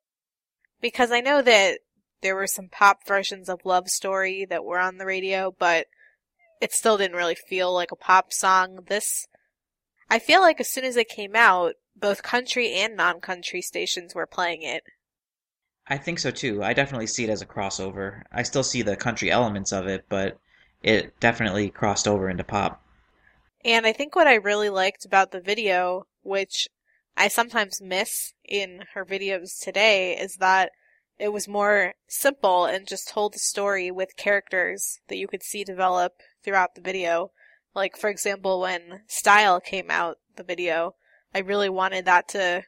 Because 0.84 1.14
I 1.14 1.22
know 1.22 1.42
that 1.42 1.80
there 2.22 2.36
were 2.36 2.46
some 2.46 2.68
pop 2.68 3.08
versions 3.08 3.48
of 3.48 3.62
Love 3.64 3.88
Story 3.88 4.46
that 4.50 4.66
were 4.66 4.80
on 4.80 4.98
the 4.98 5.06
radio, 5.06 5.56
but 5.58 5.88
it 6.62 6.74
still 6.74 6.98
didn't 6.98 7.16
really 7.16 7.36
feel 7.36 7.74
like 7.74 7.94
a 7.94 7.96
pop 7.96 8.34
song. 8.34 8.80
This, 8.90 9.26
I 10.10 10.20
feel 10.20 10.42
like 10.42 10.60
as 10.60 10.70
soon 10.70 10.84
as 10.84 10.98
it 10.98 11.08
came 11.08 11.38
out, 11.38 11.76
both 11.96 12.22
country 12.22 12.74
and 12.74 12.98
non-country 12.98 13.62
stations 13.62 14.14
were 14.14 14.28
playing 14.28 14.62
it. 14.64 14.84
I 15.88 15.98
think 15.98 16.20
so 16.20 16.32
too. 16.32 16.62
I 16.62 16.74
definitely 16.74 17.08
see 17.08 17.24
it 17.24 17.30
as 17.30 17.42
a 17.42 17.46
crossover. 17.46 18.24
I 18.30 18.44
still 18.44 18.64
see 18.64 18.82
the 18.82 18.98
country 18.98 19.32
elements 19.32 19.72
of 19.72 19.88
it, 19.88 20.04
but 20.10 20.38
it 20.82 21.18
definitely 21.22 21.70
crossed 21.70 22.10
over 22.10 22.30
into 22.30 22.44
pop. 22.44 22.84
And 23.64 23.86
I 23.86 23.94
think 23.94 24.18
what 24.18 24.28
I 24.28 24.36
really 24.36 24.70
liked 24.70 25.06
about 25.06 25.32
the 25.32 25.40
video, 25.40 26.08
which 26.24 26.68
I 27.16 27.28
sometimes 27.28 27.82
miss 27.82 28.34
in 28.44 28.86
her 28.94 29.06
videos 29.06 29.60
today, 29.60 30.18
is 30.18 30.38
that 30.38 30.72
it 31.20 31.32
was 31.32 31.48
more 31.48 31.94
simple 32.08 32.66
and 32.66 32.88
just 32.88 33.08
told 33.08 33.36
a 33.36 33.40
story 33.40 33.92
with 33.92 34.18
characters 34.18 35.00
that 35.08 35.18
you 35.18 35.28
could 35.28 35.44
see 35.44 35.64
develop 35.64 36.14
throughout 36.44 36.76
the 36.76 36.82
video. 36.82 37.32
Like, 37.76 37.98
for 37.98 38.10
example, 38.10 38.62
when 38.62 39.02
Style 39.08 39.60
came 39.60 39.90
out, 39.90 40.18
the 40.36 40.44
video, 40.44 40.96
I 41.34 41.40
really 41.40 41.70
wanted 41.70 42.06
that 42.06 42.28
to 42.30 42.64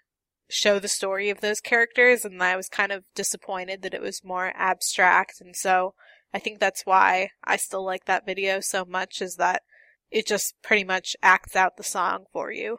show 0.47 0.77
the 0.77 0.88
story 0.88 1.29
of 1.29 1.41
those 1.41 1.60
characters, 1.60 2.23
and 2.23 2.41
I 2.41 2.55
was 2.55 2.69
kind 2.69 2.91
of 2.91 3.03
disappointed 3.15 3.81
that 3.81 3.93
it 3.93 4.01
was 4.01 4.23
more 4.23 4.53
abstract, 4.55 5.41
and 5.41 5.55
so 5.55 5.95
I 6.34 6.39
think 6.39 6.60
that's 6.60 6.86
why 6.86 7.29
I 7.43 7.55
still 7.58 7.84
like 7.84 8.05
that 8.05 8.25
video 8.25 8.60
so 8.60 8.86
much, 8.86 9.21
is 9.21 9.36
that 9.38 9.63
it 10.12 10.27
just 10.27 10.53
pretty 10.62 10.84
much 10.84 11.15
acts 11.23 11.55
out 11.55 11.77
the 11.77 11.84
song 11.84 12.25
for 12.31 12.51
you. 12.51 12.77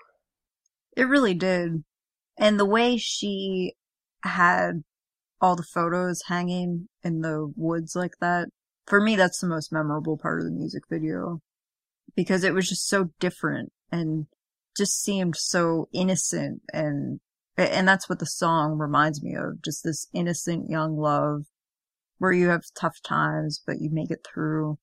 It 0.96 1.04
really 1.04 1.35
did. 1.35 1.85
And 2.38 2.59
the 2.59 2.66
way 2.66 2.96
she 2.96 3.74
had 4.22 4.82
all 5.40 5.54
the 5.56 5.62
photos 5.62 6.22
hanging 6.26 6.88
in 7.02 7.20
the 7.20 7.52
woods 7.56 7.94
like 7.94 8.14
that. 8.20 8.48
For 8.87 9.00
me, 9.00 9.16
that's 9.16 9.40
the 9.40 9.48
most 9.48 9.72
memorable 9.72 10.16
part 10.16 10.40
of 10.40 10.46
the 10.46 10.52
music 10.52 10.85
video 10.88 11.40
because 12.14 12.44
it 12.44 12.54
was 12.54 12.68
just 12.68 12.88
so 12.88 13.11
different 13.20 13.72
and 13.92 14.26
just 14.76 15.02
seemed 15.02 15.37
so 15.37 15.88
innocent 15.92 16.62
and 16.72 17.20
and 17.56 17.88
that's 17.88 18.09
what 18.09 18.18
the 18.18 18.26
song 18.26 18.76
reminds 18.78 19.22
me 19.22 19.35
of 19.35 19.62
just 19.62 19.82
this 19.82 20.06
innocent 20.12 20.68
young 20.68 20.96
love 20.96 21.44
where 22.18 22.32
you 22.32 22.48
have 22.48 22.62
tough 22.78 22.96
times 23.02 23.62
but 23.66 23.80
you 23.80 23.88
make 23.90 24.11
it 24.11 24.26
through 24.26 24.76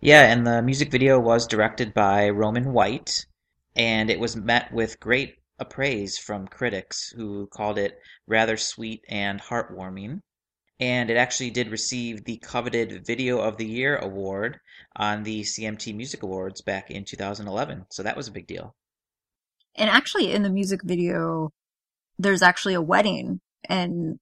yeah 0.00 0.32
and 0.32 0.44
the 0.46 0.60
music 0.62 0.90
video 0.90 1.20
was 1.20 1.46
directed 1.46 1.94
by 1.94 2.28
roman 2.28 2.72
white 2.72 3.26
and 3.74 4.10
it 4.10 4.20
was 4.20 4.36
met 4.36 4.72
with 4.72 5.00
great 5.00 5.36
appraise 5.58 6.18
from 6.18 6.46
critics 6.46 7.12
who 7.16 7.46
called 7.46 7.78
it 7.78 7.98
rather 8.26 8.56
sweet 8.56 9.02
and 9.08 9.40
heartwarming. 9.40 10.20
And 10.80 11.10
it 11.10 11.16
actually 11.16 11.50
did 11.50 11.70
receive 11.70 12.24
the 12.24 12.38
coveted 12.38 13.06
Video 13.06 13.38
of 13.38 13.56
the 13.56 13.66
Year 13.66 13.96
award 13.96 14.58
on 14.96 15.22
the 15.22 15.42
CMT 15.42 15.94
Music 15.94 16.22
Awards 16.22 16.60
back 16.60 16.90
in 16.90 17.04
2011. 17.04 17.86
So 17.90 18.02
that 18.02 18.16
was 18.16 18.26
a 18.26 18.32
big 18.32 18.48
deal. 18.48 18.74
And 19.76 19.88
actually, 19.88 20.32
in 20.32 20.42
the 20.42 20.50
music 20.50 20.80
video, 20.82 21.50
there's 22.18 22.42
actually 22.42 22.74
a 22.74 22.82
wedding, 22.82 23.40
and 23.68 24.18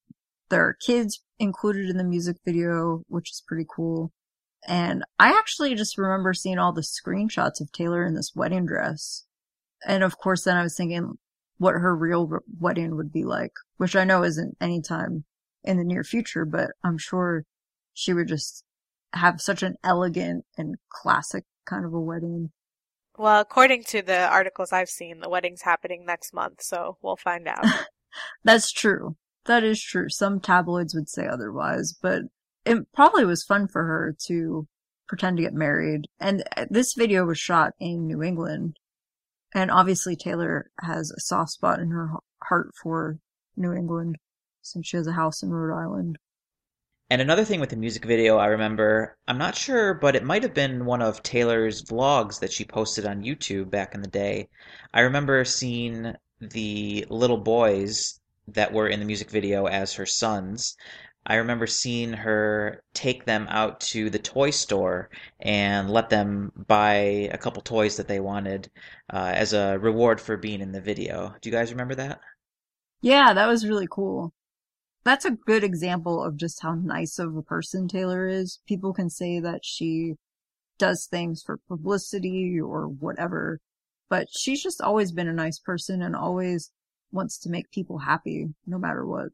there 0.51 0.65
are 0.65 0.75
kids 0.75 1.23
included 1.39 1.89
in 1.89 1.97
the 1.97 2.05
music 2.05 2.37
video, 2.45 3.03
which 3.09 3.31
is 3.31 3.43
pretty 3.47 3.67
cool. 3.75 4.13
And 4.69 5.03
I 5.19 5.31
actually 5.31 5.75
just 5.75 5.97
remember 5.97 6.35
seeing 6.35 6.59
all 6.59 6.73
the 6.73 6.83
screenshots 6.83 7.61
of 7.61 7.73
Taylor 7.73 8.05
in 8.05 8.15
this 8.15 8.33
wedding 8.35 8.67
dress. 8.67 9.25
And 9.87 10.03
of 10.03 10.19
course, 10.19 10.45
then 10.45 10.57
I 10.57 10.63
was 10.63 10.77
thinking, 10.77 11.19
what 11.59 11.75
her 11.75 11.95
real 11.95 12.31
wedding 12.59 12.97
would 12.97 13.13
be 13.13 13.25
like, 13.25 13.53
which 13.77 13.95
I 13.95 14.05
know 14.05 14.23
isn't 14.23 14.57
anytime 14.61 15.25
in 15.63 15.77
the 15.77 15.85
near 15.85 16.05
future, 16.05 16.45
but 16.45 16.71
I'm 16.83 16.97
sure 16.97 17.45
she 17.93 18.15
would 18.15 18.29
just 18.29 18.65
have 19.13 19.41
such 19.41 19.63
an 19.63 19.77
elegant 19.85 20.45
and 20.57 20.77
classic 20.89 21.45
kind 21.67 21.85
of 21.85 21.93
a 21.93 22.01
wedding. 22.01 22.51
Well, 23.19 23.41
according 23.41 23.85
to 23.85 24.01
the 24.01 24.27
articles 24.29 24.73
I've 24.73 24.89
seen, 24.89 25.21
the 25.21 25.29
wedding's 25.29 25.63
happening 25.63 26.07
next 26.07 26.33
month, 26.33 26.63
so 26.63 26.97
we'll 27.03 27.17
find 27.17 27.47
out. 27.47 27.65
That's 28.45 28.73
true. 28.73 29.17
That 29.45 29.63
is 29.63 29.83
true. 29.83 30.09
Some 30.09 30.41
tabloids 30.41 30.95
would 30.95 31.09
say 31.09 31.27
otherwise, 31.27 31.93
but 31.93 32.23
it 32.65 32.91
probably 32.95 33.25
was 33.25 33.45
fun 33.45 33.69
for 33.69 33.85
her 33.85 34.17
to 34.27 34.67
pretend 35.07 35.37
to 35.37 35.43
get 35.43 35.53
married. 35.53 36.07
And 36.19 36.45
uh, 36.57 36.67
this 36.71 36.95
video 36.95 37.27
was 37.27 37.39
shot 37.39 37.73
in 37.79 38.07
New 38.07 38.23
England, 38.23 38.77
and 39.55 39.71
obviously, 39.71 40.17
Taylor 40.17 40.71
has 40.81 41.11
a 41.11 41.21
soft 41.21 41.53
spot 41.53 41.81
in 41.81 41.91
her 41.91 42.11
heart 42.43 42.71
for 42.83 43.19
New 43.57 43.73
England 43.73 44.17
since 44.63 44.87
she 44.87 44.97
has 44.97 45.07
a 45.07 45.13
house 45.13 45.43
in 45.43 45.51
Rhode 45.51 45.77
Island. 45.77 46.19
And 47.13 47.21
another 47.21 47.45
thing 47.45 47.59
with 47.59 47.71
the 47.71 47.77
music 47.77 48.05
video, 48.05 48.37
I 48.37 48.47
remember, 48.47 49.17
I'm 49.27 49.39
not 49.39 49.57
sure, 49.57 49.95
but 49.95 50.15
it 50.15 50.23
might 50.23 50.45
have 50.45 50.55
been 50.55 50.85
one 50.85 51.03
of 51.03 51.25
Taylor's 51.25 51.83
vlogs 51.83 52.39
that 52.39 52.53
she 52.53 52.65
posted 52.65 53.05
on 53.05 53.25
YouTube 53.25 53.69
back 53.69 53.97
in 53.97 54.01
the 54.01 54.09
day. 54.09 54.49
I 54.95 55.01
remember 55.01 55.45
seeing 55.45 56.15
the 56.41 57.07
little 57.11 57.39
boys 57.39 58.21
that 58.47 58.73
were 58.73 58.87
in 58.87 59.01
the 59.01 59.07
music 59.07 59.29
video 59.29 59.67
as 59.67 59.95
her 59.95 60.07
sons. 60.07 60.77
I 61.27 61.37
remember 61.37 61.67
seeing 61.67 62.13
her 62.13 62.83
take 62.95 63.25
them 63.25 63.47
out 63.49 63.81
to 63.81 64.11
the 64.11 64.19
toy 64.19 64.51
store 64.51 65.11
and 65.41 65.91
let 65.91 66.11
them 66.11 66.53
buy 66.67 67.29
a 67.33 67.39
couple 67.39 67.63
toys 67.63 67.97
that 67.97 68.09
they 68.09 68.21
wanted 68.21 68.71
uh, 69.13 69.33
as 69.35 69.53
a 69.53 69.79
reward 69.79 70.21
for 70.21 70.37
being 70.37 70.61
in 70.61 70.73
the 70.73 70.81
video. 70.81 71.35
Do 71.41 71.49
you 71.49 71.55
guys 71.55 71.71
remember 71.71 71.95
that? 71.97 72.21
Yeah, 73.03 73.33
that 73.33 73.47
was 73.47 73.67
really 73.67 73.89
cool 73.91 74.33
that's 75.05 75.25
a 75.25 75.31
good 75.31 75.65
example 75.65 76.23
of 76.23 76.37
just 76.37 76.63
how 76.63 76.75
nice 76.75 77.19
of 77.19 77.37
a 77.37 77.43
person 77.43 77.89
Taylor 77.89 78.29
is. 78.29 78.61
People 78.67 78.93
can 78.93 79.09
say 79.09 79.41
that 79.41 79.65
she 79.65 80.15
does 80.79 81.07
things 81.07 81.43
for 81.43 81.59
publicity 81.69 82.61
or 82.61 82.89
whatever, 82.89 83.61
but 84.09 84.29
she's 84.31 84.63
just 84.63 84.81
always 84.81 85.13
been 85.13 85.29
a 85.29 85.33
nice 85.33 85.59
person 85.59 86.03
and 86.03 86.15
always 86.15 86.71
wants 87.13 87.39
to 87.39 87.51
make 87.51 87.71
people 87.71 87.99
happy 87.99 88.49
no 88.67 88.79
matter 88.79 89.07
what. 89.07 89.29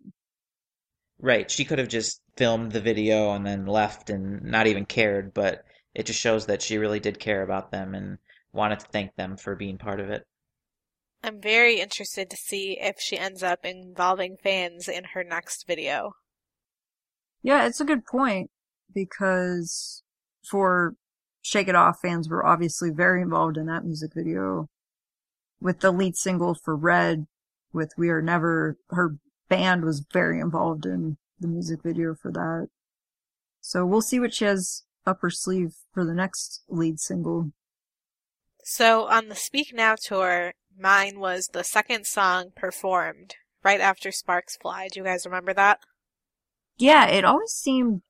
Right. 1.18 1.50
She 1.50 1.64
could 1.64 1.78
have 1.78 1.88
just 1.88 2.20
filmed 2.36 2.72
the 2.72 2.80
video 2.80 3.32
and 3.32 3.46
then 3.46 3.66
left 3.66 4.10
and 4.10 4.42
not 4.42 4.66
even 4.66 4.84
cared, 4.84 5.32
but 5.32 5.64
it 5.94 6.06
just 6.06 6.20
shows 6.20 6.46
that 6.46 6.60
she 6.60 6.76
really 6.76 7.00
did 7.00 7.18
care 7.18 7.42
about 7.42 7.70
them 7.70 7.94
and 7.94 8.18
wanted 8.52 8.80
to 8.80 8.86
thank 8.86 9.16
them 9.16 9.36
for 9.36 9.56
being 9.56 9.78
part 9.78 10.00
of 10.00 10.10
it. 10.10 10.26
I'm 11.22 11.40
very 11.40 11.80
interested 11.80 12.28
to 12.30 12.36
see 12.36 12.78
if 12.80 12.96
she 13.00 13.18
ends 13.18 13.42
up 13.42 13.64
involving 13.64 14.36
fans 14.42 14.88
in 14.88 15.04
her 15.14 15.24
next 15.24 15.66
video. 15.66 16.12
Yeah, 17.42 17.66
it's 17.66 17.80
a 17.80 17.84
good 17.84 18.04
point 18.04 18.50
because 18.94 20.02
for 20.48 20.94
Shake 21.42 21.68
It 21.68 21.74
Off, 21.74 22.00
fans 22.00 22.28
were 22.28 22.44
obviously 22.44 22.90
very 22.90 23.22
involved 23.22 23.56
in 23.56 23.66
that 23.66 23.84
music 23.84 24.12
video. 24.14 24.68
With 25.60 25.80
the 25.80 25.90
lead 25.90 26.16
single 26.16 26.54
for 26.54 26.76
Red, 26.76 27.26
with 27.72 27.92
We 27.96 28.10
Are 28.10 28.20
Never, 28.20 28.76
her 28.90 29.16
band 29.48 29.84
was 29.84 30.04
very 30.12 30.40
involved 30.40 30.86
in 30.86 31.16
the 31.40 31.48
music 31.48 31.82
video 31.82 32.14
for 32.14 32.32
that. 32.32 32.68
So 33.60 33.84
we'll 33.84 34.02
see 34.02 34.20
what 34.20 34.34
she 34.34 34.44
has 34.44 34.84
up 35.06 35.20
her 35.22 35.30
sleeve 35.30 35.74
for 35.92 36.04
the 36.04 36.14
next 36.14 36.62
lead 36.68 37.00
single. 37.00 37.52
So 38.64 39.06
on 39.06 39.28
the 39.28 39.34
Speak 39.34 39.72
Now 39.72 39.94
tour, 39.94 40.52
Mine 40.78 41.20
was 41.20 41.48
the 41.52 41.64
second 41.64 42.06
song 42.06 42.50
performed 42.54 43.36
right 43.62 43.80
after 43.80 44.12
Sparks 44.12 44.56
Fly. 44.56 44.88
Do 44.92 45.00
you 45.00 45.04
guys 45.04 45.24
remember 45.24 45.54
that? 45.54 45.80
Yeah, 46.76 47.06
it 47.06 47.24
always 47.24 47.52
seemed 47.52 48.02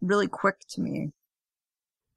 really 0.00 0.28
quick 0.28 0.56
to 0.70 0.80
me. 0.80 1.12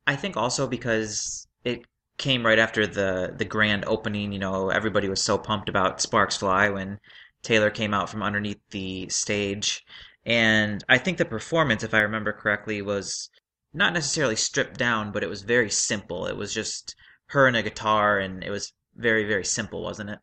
I 0.05 0.15
think 0.15 0.35
also 0.35 0.67
because 0.67 1.47
it 1.63 1.85
came 2.17 2.45
right 2.45 2.59
after 2.59 2.85
the 2.85 3.33
the 3.37 3.45
grand 3.45 3.85
opening, 3.85 4.33
you 4.33 4.39
know, 4.39 4.69
everybody 4.69 5.07
was 5.07 5.21
so 5.21 5.37
pumped 5.37 5.69
about 5.69 6.01
Sparks 6.01 6.37
Fly 6.37 6.69
when 6.69 6.99
Taylor 7.45 7.69
came 7.69 7.93
out 7.93 8.09
from 8.09 8.23
underneath 8.23 8.59
the 8.71 9.07
stage. 9.09 9.85
And 10.25 10.83
I 10.89 10.97
think 10.97 11.17
the 11.17 11.25
performance, 11.25 11.83
if 11.83 11.93
I 11.93 11.99
remember 11.99 12.33
correctly, 12.33 12.81
was 12.81 13.29
not 13.73 13.93
necessarily 13.93 14.35
stripped 14.35 14.77
down, 14.77 15.11
but 15.11 15.23
it 15.23 15.29
was 15.29 15.43
very 15.43 15.69
simple. 15.69 16.25
It 16.25 16.35
was 16.35 16.53
just 16.53 16.95
her 17.27 17.47
and 17.47 17.55
a 17.55 17.63
guitar, 17.63 18.17
and 18.17 18.43
it 18.43 18.49
was 18.49 18.73
very, 18.95 19.25
very 19.25 19.45
simple, 19.45 19.83
wasn't 19.83 20.09
it? 20.09 20.19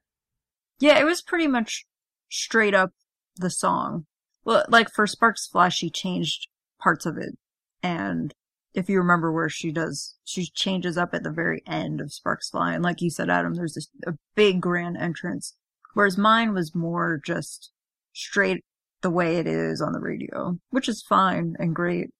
Yeah, 0.80 0.98
it 0.98 1.04
was 1.04 1.22
pretty 1.22 1.46
much 1.46 1.86
straight 2.28 2.74
up 2.74 2.90
the 3.36 3.50
song. 3.50 4.06
Well, 4.44 4.64
like 4.68 4.90
for 4.90 5.06
Sparks 5.06 5.46
Fly, 5.46 5.68
she 5.68 5.90
changed 5.90 6.48
parts 6.80 7.06
of 7.06 7.16
it. 7.16 7.38
And 7.82 8.34
if 8.74 8.88
you 8.88 8.98
remember 8.98 9.30
where 9.30 9.48
she 9.48 9.70
does, 9.70 10.16
she 10.24 10.46
changes 10.46 10.98
up 10.98 11.14
at 11.14 11.22
the 11.22 11.30
very 11.30 11.62
end 11.66 12.00
of 12.00 12.12
Sparks 12.12 12.50
Fly. 12.50 12.74
And 12.74 12.82
like 12.82 13.00
you 13.00 13.10
said, 13.10 13.30
Adam, 13.30 13.54
there's 13.54 13.74
this, 13.74 13.88
a 14.06 14.14
big 14.34 14.60
grand 14.60 14.96
entrance. 14.96 15.54
Whereas 15.94 16.16
mine 16.16 16.54
was 16.54 16.74
more 16.74 17.20
just 17.24 17.70
straight 18.12 18.64
the 19.02 19.10
way 19.10 19.36
it 19.36 19.46
is 19.46 19.80
on 19.80 19.92
the 19.92 20.00
radio, 20.00 20.58
which 20.70 20.88
is 20.88 21.02
fine 21.02 21.54
and 21.58 21.74
great. 21.74 22.10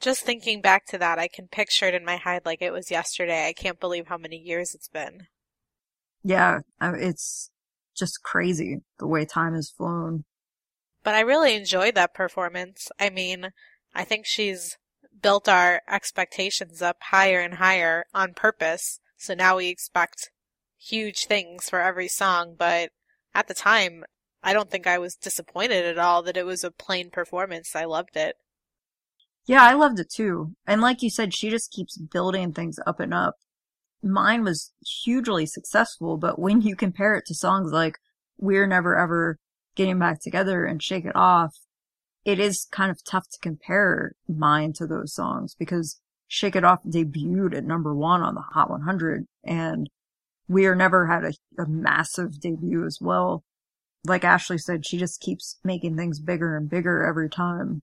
Just 0.00 0.24
thinking 0.24 0.60
back 0.60 0.86
to 0.86 0.98
that, 0.98 1.18
I 1.20 1.28
can 1.28 1.46
picture 1.46 1.86
it 1.86 1.94
in 1.94 2.04
my 2.04 2.16
head 2.16 2.42
like 2.44 2.60
it 2.60 2.72
was 2.72 2.90
yesterday. 2.90 3.46
I 3.46 3.52
can't 3.52 3.78
believe 3.78 4.08
how 4.08 4.18
many 4.18 4.36
years 4.36 4.74
it's 4.74 4.88
been. 4.88 5.28
Yeah, 6.24 6.60
it's 6.80 7.50
just 7.96 8.22
crazy 8.22 8.80
the 8.98 9.06
way 9.06 9.24
time 9.24 9.54
has 9.54 9.70
flown. 9.70 10.24
But 11.04 11.14
I 11.14 11.20
really 11.20 11.54
enjoyed 11.54 11.94
that 11.94 12.14
performance. 12.14 12.90
I 12.98 13.10
mean, 13.10 13.50
I 13.94 14.02
think 14.02 14.26
she's 14.26 14.76
built 15.20 15.48
our 15.48 15.82
expectations 15.88 16.82
up 16.82 16.96
higher 17.00 17.38
and 17.38 17.54
higher 17.54 18.06
on 18.12 18.34
purpose. 18.34 18.98
So 19.16 19.34
now 19.34 19.58
we 19.58 19.68
expect 19.68 20.31
huge 20.82 21.26
things 21.26 21.68
for 21.68 21.80
every 21.80 22.08
song, 22.08 22.54
but 22.58 22.90
at 23.34 23.48
the 23.48 23.54
time, 23.54 24.04
I 24.42 24.52
don't 24.52 24.70
think 24.70 24.86
I 24.86 24.98
was 24.98 25.14
disappointed 25.14 25.84
at 25.84 25.98
all 25.98 26.22
that 26.22 26.36
it 26.36 26.46
was 26.46 26.64
a 26.64 26.70
plain 26.70 27.10
performance. 27.10 27.76
I 27.76 27.84
loved 27.84 28.16
it. 28.16 28.36
Yeah, 29.46 29.62
I 29.62 29.74
loved 29.74 29.98
it 29.98 30.10
too. 30.10 30.54
And 30.66 30.80
like 30.80 31.02
you 31.02 31.10
said, 31.10 31.34
she 31.34 31.50
just 31.50 31.72
keeps 31.72 31.96
building 31.96 32.52
things 32.52 32.78
up 32.86 33.00
and 33.00 33.14
up 33.14 33.36
mine 34.02 34.44
was 34.44 34.72
hugely 35.04 35.46
successful, 35.46 36.16
but 36.16 36.38
when 36.38 36.60
you 36.60 36.74
compare 36.74 37.14
it 37.14 37.26
to 37.26 37.34
songs 37.34 37.72
like 37.72 37.98
We're 38.36 38.66
Never 38.66 38.96
Ever 38.96 39.38
Getting 39.74 39.98
Back 39.98 40.20
Together 40.20 40.64
and 40.64 40.82
Shake 40.82 41.04
It 41.04 41.16
Off, 41.16 41.56
it 42.24 42.38
is 42.38 42.66
kind 42.70 42.90
of 42.90 43.04
tough 43.04 43.28
to 43.30 43.38
compare 43.40 44.12
mine 44.28 44.72
to 44.74 44.86
those 44.86 45.14
songs 45.14 45.54
because 45.54 46.00
Shake 46.26 46.56
It 46.56 46.64
Off 46.64 46.82
debuted 46.84 47.54
at 47.56 47.64
number 47.64 47.94
one 47.94 48.22
on 48.22 48.34
the 48.34 48.42
Hot 48.52 48.70
100 48.70 49.26
and 49.44 49.88
We're 50.52 50.74
Never 50.74 51.06
had 51.06 51.24
a, 51.24 51.62
a 51.62 51.66
massive 51.66 52.40
debut 52.40 52.84
as 52.84 52.98
well. 53.00 53.44
Like 54.04 54.24
Ashley 54.24 54.58
said, 54.58 54.84
she 54.84 54.98
just 54.98 55.20
keeps 55.20 55.58
making 55.64 55.96
things 55.96 56.20
bigger 56.20 56.56
and 56.56 56.68
bigger 56.68 57.04
every 57.04 57.30
time. 57.30 57.82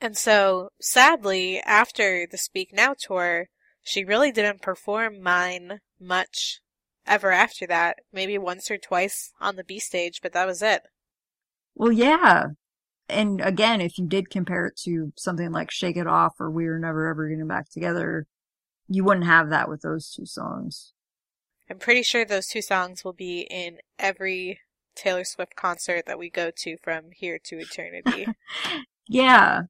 And 0.00 0.16
so, 0.16 0.70
sadly, 0.80 1.60
after 1.60 2.26
the 2.30 2.38
Speak 2.38 2.72
Now 2.72 2.94
tour, 2.98 3.48
she 3.82 4.04
really 4.04 4.32
didn't 4.32 4.62
perform 4.62 5.22
mine 5.22 5.80
much 6.00 6.60
ever 7.06 7.30
after 7.30 7.66
that. 7.66 7.98
Maybe 8.12 8.38
once 8.38 8.70
or 8.70 8.78
twice 8.78 9.32
on 9.40 9.56
the 9.56 9.64
B 9.64 9.78
stage, 9.78 10.20
but 10.22 10.32
that 10.32 10.46
was 10.46 10.62
it. 10.62 10.82
Well, 11.74 11.92
yeah. 11.92 12.46
And 13.08 13.40
again, 13.42 13.82
if 13.82 13.98
you 13.98 14.06
did 14.06 14.30
compare 14.30 14.66
it 14.66 14.78
to 14.84 15.12
something 15.16 15.52
like 15.52 15.70
Shake 15.70 15.98
It 15.98 16.06
Off 16.06 16.34
or 16.40 16.50
We 16.50 16.66
Were 16.66 16.78
Never 16.78 17.06
Ever 17.06 17.28
Getting 17.28 17.46
Back 17.46 17.68
Together, 17.70 18.26
you 18.88 19.04
wouldn't 19.04 19.26
have 19.26 19.50
that 19.50 19.68
with 19.68 19.82
those 19.82 20.10
two 20.10 20.24
songs. 20.24 20.93
I'm 21.70 21.78
pretty 21.78 22.02
sure 22.02 22.24
those 22.24 22.46
two 22.46 22.62
songs 22.62 23.04
will 23.04 23.12
be 23.12 23.46
in 23.50 23.78
every 23.98 24.60
Taylor 24.94 25.24
Swift 25.24 25.56
concert 25.56 26.04
that 26.06 26.18
we 26.18 26.30
go 26.30 26.50
to 26.58 26.76
from 26.82 27.10
here 27.12 27.38
to 27.44 27.58
eternity. 27.58 28.26
yeah 29.08 29.62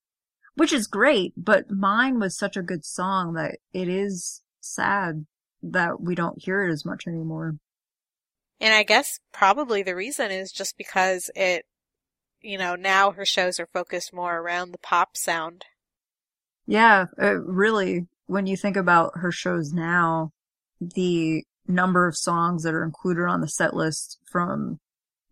which 0.54 0.72
is 0.72 0.86
great, 0.86 1.32
but 1.36 1.70
mine 1.70 2.18
was 2.18 2.36
such 2.36 2.56
a 2.56 2.62
good 2.62 2.84
song 2.84 3.34
that 3.34 3.58
it 3.72 3.88
is 3.88 4.42
sad 4.60 5.26
that 5.62 6.00
we 6.00 6.14
don't 6.14 6.42
hear 6.42 6.64
it 6.64 6.72
as 6.72 6.84
much 6.84 7.06
anymore. 7.06 7.56
And 8.60 8.72
I 8.72 8.82
guess 8.82 9.18
probably 9.32 9.82
the 9.82 9.96
reason 9.96 10.30
is 10.30 10.52
just 10.52 10.78
because 10.78 11.30
it, 11.34 11.66
you 12.40 12.56
know, 12.56 12.76
now 12.76 13.10
her 13.12 13.24
shows 13.24 13.58
are 13.58 13.66
focused 13.66 14.12
more 14.12 14.38
around 14.38 14.70
the 14.70 14.78
pop 14.78 15.16
sound. 15.16 15.64
Yeah, 16.66 17.06
really, 17.18 18.06
when 18.26 18.46
you 18.46 18.56
think 18.56 18.76
about 18.76 19.18
her 19.18 19.32
shows 19.32 19.72
now, 19.72 20.30
the 20.80 21.44
number 21.66 22.06
of 22.06 22.16
songs 22.16 22.62
that 22.62 22.74
are 22.74 22.84
included 22.84 23.26
on 23.26 23.40
the 23.40 23.48
set 23.48 23.74
list 23.74 24.18
from 24.30 24.78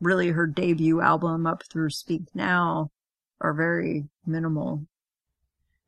really 0.01 0.31
her 0.31 0.47
debut 0.47 1.01
album 1.01 1.47
up 1.47 1.63
through 1.71 1.91
Speak 1.91 2.23
Now 2.35 2.91
are 3.41 3.55
very 3.55 4.09
minimal. 4.27 4.87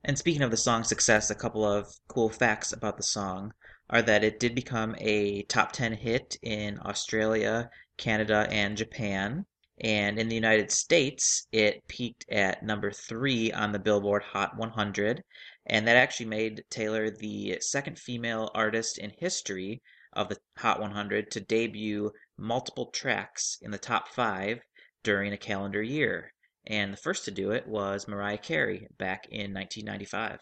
And 0.05 0.19
speaking 0.19 0.43
of 0.43 0.51
the 0.51 0.57
song's 0.57 0.89
success, 0.89 1.31
a 1.31 1.35
couple 1.35 1.65
of 1.65 1.89
cool 2.09 2.29
facts 2.29 2.73
about 2.73 2.97
the 2.97 3.03
song 3.03 3.53
are 3.89 4.03
that 4.03 4.25
it 4.25 4.39
did 4.39 4.55
become 4.55 4.95
a 4.99 5.43
top 5.45 5.73
10 5.73 5.95
hit 5.95 6.37
in 6.43 6.79
Australia, 6.81 7.71
Canada, 7.97 8.47
and 8.51 8.77
Japan. 8.77 9.47
And 9.81 10.19
in 10.19 10.29
the 10.29 10.35
United 10.35 10.71
States, 10.71 11.47
it 11.53 11.87
peaked 11.89 12.27
at 12.31 12.63
number 12.63 12.91
three 12.91 13.51
on 13.51 13.73
the 13.73 13.79
Billboard 13.79 14.23
Hot 14.23 14.57
100. 14.57 15.25
And 15.67 15.89
that 15.89 15.97
actually 15.97 16.27
made 16.27 16.65
Taylor 16.71 17.11
the 17.11 17.59
second 17.61 17.99
female 17.99 18.51
artist 18.55 18.99
in 18.99 19.11
history 19.19 19.83
of 20.15 20.29
the 20.29 20.39
Hot 20.59 20.81
100 20.81 21.31
to 21.33 21.41
debut 21.41 22.11
multiple 22.39 22.87
tracks 22.87 23.59
in 23.63 23.71
the 23.71 23.79
top 23.79 24.09
five 24.09 24.61
during 25.03 25.33
a 25.33 25.39
calendar 25.39 25.83
year 25.83 26.33
and 26.67 26.93
the 26.93 26.99
first 26.99 27.25
to 27.27 27.31
do 27.31 27.51
it 27.51 27.67
was 27.67 28.09
Mariah 28.09 28.39
Carey 28.39 28.89
back 28.99 29.27
in 29.31 29.53
1995. 29.53 30.41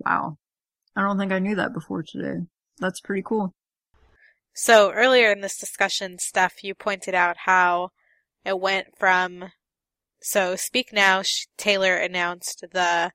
Wow. 0.00 0.38
I 0.96 1.02
don't 1.02 1.18
think 1.18 1.32
I 1.32 1.38
knew 1.38 1.56
that 1.56 1.74
before 1.74 2.02
today. 2.02 2.40
That's 2.78 3.00
pretty 3.00 3.22
cool. 3.22 3.52
So 4.54 4.92
earlier 4.92 5.32
in 5.32 5.40
this 5.40 5.58
discussion, 5.58 6.18
Steph, 6.18 6.62
you 6.62 6.74
pointed 6.74 7.14
out 7.14 7.36
how 7.44 7.90
it 8.44 8.58
went 8.58 8.96
from 8.98 9.50
So 10.22 10.56
Speak 10.56 10.92
Now, 10.92 11.22
sh- 11.22 11.46
Taylor 11.58 11.96
announced 11.96 12.64
the 12.72 13.12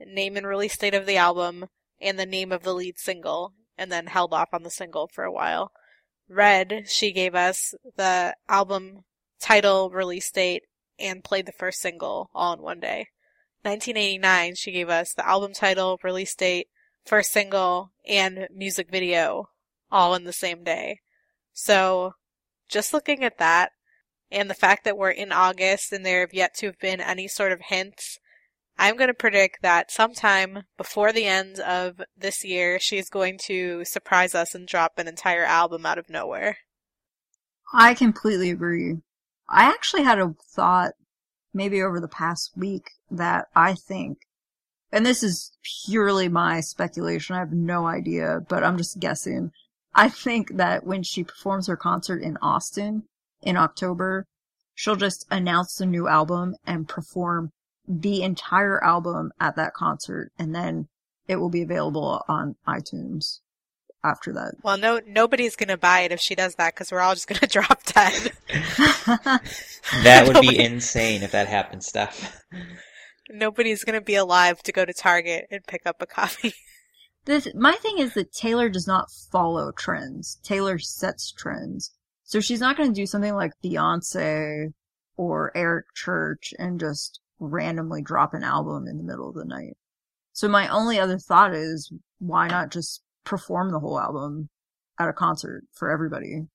name 0.00 0.36
and 0.36 0.46
release 0.46 0.76
date 0.76 0.94
of 0.94 1.06
the 1.06 1.16
album 1.16 1.66
and 2.00 2.18
the 2.18 2.26
name 2.26 2.50
of 2.50 2.62
the 2.62 2.74
lead 2.74 2.98
single, 2.98 3.54
and 3.80 3.90
then 3.90 4.06
held 4.06 4.34
off 4.34 4.50
on 4.52 4.62
the 4.62 4.70
single 4.70 5.08
for 5.08 5.24
a 5.24 5.32
while. 5.32 5.72
Red, 6.28 6.84
she 6.86 7.12
gave 7.12 7.34
us 7.34 7.74
the 7.96 8.36
album 8.46 9.04
title, 9.40 9.90
release 9.90 10.30
date, 10.30 10.64
and 10.98 11.24
played 11.24 11.46
the 11.46 11.52
first 11.52 11.80
single 11.80 12.28
all 12.34 12.52
in 12.52 12.60
one 12.60 12.78
day. 12.78 13.06
1989, 13.62 14.54
she 14.54 14.70
gave 14.70 14.90
us 14.90 15.14
the 15.14 15.26
album 15.26 15.54
title, 15.54 15.98
release 16.04 16.34
date, 16.34 16.68
first 17.06 17.32
single, 17.32 17.90
and 18.06 18.46
music 18.54 18.90
video 18.90 19.46
all 19.90 20.14
in 20.14 20.24
the 20.24 20.32
same 20.32 20.62
day. 20.62 21.00
So, 21.54 22.12
just 22.68 22.92
looking 22.92 23.24
at 23.24 23.38
that, 23.38 23.72
and 24.30 24.48
the 24.48 24.54
fact 24.54 24.84
that 24.84 24.98
we're 24.98 25.10
in 25.10 25.32
August 25.32 25.90
and 25.90 26.04
there 26.04 26.20
have 26.20 26.34
yet 26.34 26.54
to 26.56 26.66
have 26.66 26.78
been 26.78 27.00
any 27.00 27.28
sort 27.28 27.50
of 27.50 27.60
hints, 27.68 28.18
I'm 28.80 28.96
going 28.96 29.08
to 29.08 29.14
predict 29.14 29.60
that 29.60 29.90
sometime 29.90 30.62
before 30.78 31.12
the 31.12 31.26
end 31.26 31.60
of 31.60 32.00
this 32.16 32.42
year, 32.42 32.80
she's 32.80 33.10
going 33.10 33.38
to 33.44 33.84
surprise 33.84 34.34
us 34.34 34.54
and 34.54 34.66
drop 34.66 34.92
an 34.96 35.06
entire 35.06 35.44
album 35.44 35.84
out 35.84 35.98
of 35.98 36.08
nowhere. 36.08 36.56
I 37.74 37.92
completely 37.92 38.48
agree. 38.48 39.02
I 39.50 39.64
actually 39.64 40.04
had 40.04 40.18
a 40.18 40.34
thought 40.56 40.92
maybe 41.52 41.82
over 41.82 42.00
the 42.00 42.08
past 42.08 42.52
week 42.56 42.92
that 43.10 43.48
I 43.54 43.74
think, 43.74 44.20
and 44.90 45.04
this 45.04 45.22
is 45.22 45.52
purely 45.84 46.30
my 46.30 46.60
speculation, 46.60 47.36
I 47.36 47.40
have 47.40 47.52
no 47.52 47.86
idea, 47.86 48.40
but 48.48 48.64
I'm 48.64 48.78
just 48.78 48.98
guessing. 48.98 49.50
I 49.94 50.08
think 50.08 50.56
that 50.56 50.86
when 50.86 51.02
she 51.02 51.22
performs 51.22 51.66
her 51.66 51.76
concert 51.76 52.22
in 52.22 52.38
Austin 52.40 53.02
in 53.42 53.58
October, 53.58 54.24
she'll 54.74 54.96
just 54.96 55.26
announce 55.30 55.76
the 55.76 55.84
new 55.84 56.08
album 56.08 56.54
and 56.64 56.88
perform 56.88 57.50
the 57.90 58.22
entire 58.22 58.82
album 58.84 59.32
at 59.40 59.56
that 59.56 59.74
concert, 59.74 60.30
and 60.38 60.54
then 60.54 60.88
it 61.26 61.36
will 61.36 61.50
be 61.50 61.62
available 61.62 62.22
on 62.28 62.54
iTunes 62.66 63.40
after 64.04 64.32
that. 64.32 64.54
Well, 64.62 64.78
no, 64.78 65.00
nobody's 65.06 65.56
gonna 65.56 65.76
buy 65.76 66.00
it 66.02 66.12
if 66.12 66.20
she 66.20 66.34
does 66.34 66.54
that 66.54 66.74
because 66.74 66.92
we're 66.92 67.00
all 67.00 67.14
just 67.14 67.26
gonna 67.26 67.46
drop 67.48 67.82
dead. 67.84 68.32
That 70.04 70.28
would 70.28 70.40
be 70.40 70.56
insane 70.56 71.24
if 71.24 71.32
that 71.32 71.48
happened, 71.48 71.82
Steph. 71.82 72.44
Nobody's 73.28 73.82
gonna 73.82 74.00
be 74.00 74.14
alive 74.14 74.62
to 74.62 74.72
go 74.72 74.84
to 74.84 74.92
Target 74.92 75.46
and 75.50 75.66
pick 75.66 75.82
up 75.84 76.00
a 76.00 76.06
copy. 76.06 76.54
The 77.24 77.40
th- 77.40 77.54
my 77.54 77.72
thing 77.72 77.98
is 77.98 78.14
that 78.14 78.32
Taylor 78.32 78.68
does 78.68 78.86
not 78.86 79.10
follow 79.10 79.72
trends. 79.72 80.38
Taylor 80.42 80.78
sets 80.78 81.32
trends. 81.32 81.92
So 82.24 82.40
she's 82.40 82.60
not 82.60 82.76
going 82.76 82.88
to 82.88 82.94
do 82.94 83.06
something 83.06 83.34
like 83.34 83.60
Beyonce 83.62 84.72
or 85.16 85.52
Eric 85.56 85.86
Church 85.94 86.54
and 86.58 86.78
just 86.80 87.20
randomly 87.40 88.02
drop 88.02 88.34
an 88.34 88.44
album 88.44 88.86
in 88.86 88.98
the 88.98 89.02
middle 89.02 89.28
of 89.28 89.34
the 89.34 89.44
night. 89.44 89.76
So 90.32 90.46
my 90.46 90.68
only 90.68 90.98
other 90.98 91.18
thought 91.18 91.54
is 91.54 91.92
why 92.18 92.46
not 92.46 92.70
just 92.70 93.02
perform 93.24 93.70
the 93.70 93.80
whole 93.80 93.98
album 93.98 94.48
at 94.98 95.08
a 95.08 95.12
concert 95.12 95.64
for 95.72 95.90
everybody? 95.90 96.46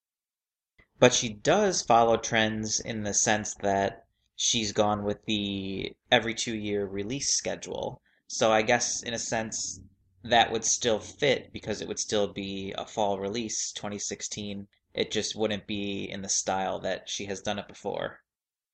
But 0.98 1.14
she 1.14 1.34
does 1.34 1.82
follow 1.82 2.16
trends 2.16 2.80
in 2.80 3.04
the 3.04 3.14
sense 3.14 3.54
that 3.56 4.06
she's 4.36 4.72
gone 4.72 5.04
with 5.04 5.26
the 5.26 5.96
every 6.12 6.34
two 6.34 6.56
year 6.56 6.86
release 6.86 7.34
schedule. 7.34 8.02
So 8.28 8.52
I 8.52 8.62
guess 8.62 9.02
in 9.04 9.14
a 9.14 9.20
sense 9.20 9.82
that 10.24 10.52
would 10.52 10.64
still 10.64 11.00
fit 11.00 11.52
because 11.52 11.82
it 11.82 11.88
would 11.88 12.00
still 12.00 12.28
be 12.28 12.74
a 12.78 12.86
fall 12.86 13.20
release 13.20 13.72
2016. 13.74 14.68
It 14.94 15.12
just 15.12 15.36
wouldn't 15.36 15.68
be 15.68 16.10
in 16.10 16.22
the 16.22 16.30
style 16.30 16.80
that 16.80 17.10
she 17.10 17.26
has 17.26 17.42
done 17.42 17.60
it 17.60 17.68
before. 17.68 18.22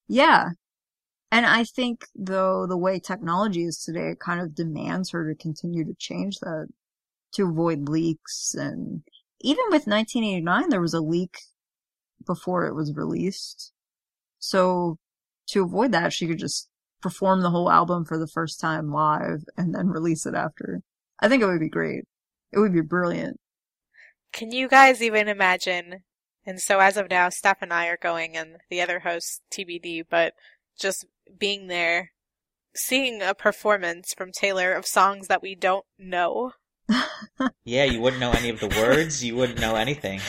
Yeah. 0.07 0.51
And 1.31 1.45
I 1.45 1.63
think 1.63 2.05
though 2.13 2.67
the 2.67 2.77
way 2.77 2.99
technology 2.99 3.63
is 3.63 3.77
today, 3.77 4.09
it 4.09 4.19
kind 4.19 4.41
of 4.41 4.53
demands 4.53 5.11
her 5.11 5.27
to 5.27 5.35
continue 5.35 5.85
to 5.85 5.95
change 5.97 6.39
that 6.39 6.67
to 7.33 7.47
avoid 7.47 7.87
leaks. 7.87 8.53
And 8.53 9.03
even 9.39 9.63
with 9.69 9.87
1989, 9.87 10.69
there 10.69 10.81
was 10.81 10.93
a 10.93 10.99
leak 10.99 11.37
before 12.25 12.65
it 12.67 12.75
was 12.75 12.93
released. 12.93 13.71
So 14.39 14.97
to 15.47 15.63
avoid 15.63 15.93
that, 15.93 16.11
she 16.11 16.27
could 16.27 16.39
just 16.39 16.67
perform 17.01 17.41
the 17.41 17.49
whole 17.49 17.71
album 17.71 18.05
for 18.05 18.17
the 18.17 18.27
first 18.27 18.59
time 18.59 18.91
live 18.91 19.43
and 19.57 19.73
then 19.73 19.87
release 19.87 20.25
it 20.25 20.35
after. 20.35 20.81
I 21.19 21.29
think 21.29 21.41
it 21.41 21.47
would 21.47 21.59
be 21.59 21.69
great. 21.69 22.03
It 22.51 22.59
would 22.59 22.73
be 22.73 22.81
brilliant. 22.81 23.39
Can 24.33 24.51
you 24.51 24.67
guys 24.67 25.01
even 25.01 25.27
imagine? 25.27 26.03
And 26.45 26.59
so 26.59 26.79
as 26.79 26.97
of 26.97 27.09
now, 27.09 27.29
Steph 27.29 27.61
and 27.61 27.71
I 27.71 27.87
are 27.87 27.97
going, 28.01 28.35
and 28.35 28.57
the 28.69 28.81
other 28.81 28.99
hosts 28.99 29.41
TBD, 29.51 30.03
but 30.09 30.33
just 30.79 31.05
being 31.37 31.67
there, 31.67 32.11
seeing 32.75 33.21
a 33.21 33.33
performance 33.33 34.13
from 34.15 34.31
Taylor 34.31 34.73
of 34.73 34.85
songs 34.85 35.27
that 35.27 35.41
we 35.41 35.55
don't 35.55 35.85
know. 35.97 36.51
Yeah, 37.63 37.85
you 37.85 38.01
wouldn't 38.01 38.19
know 38.19 38.31
any 38.31 38.49
of 38.49 38.59
the 38.59 38.67
words, 38.67 39.23
you 39.23 39.35
wouldn't 39.35 39.61
know 39.61 39.75
anything. 39.75 40.19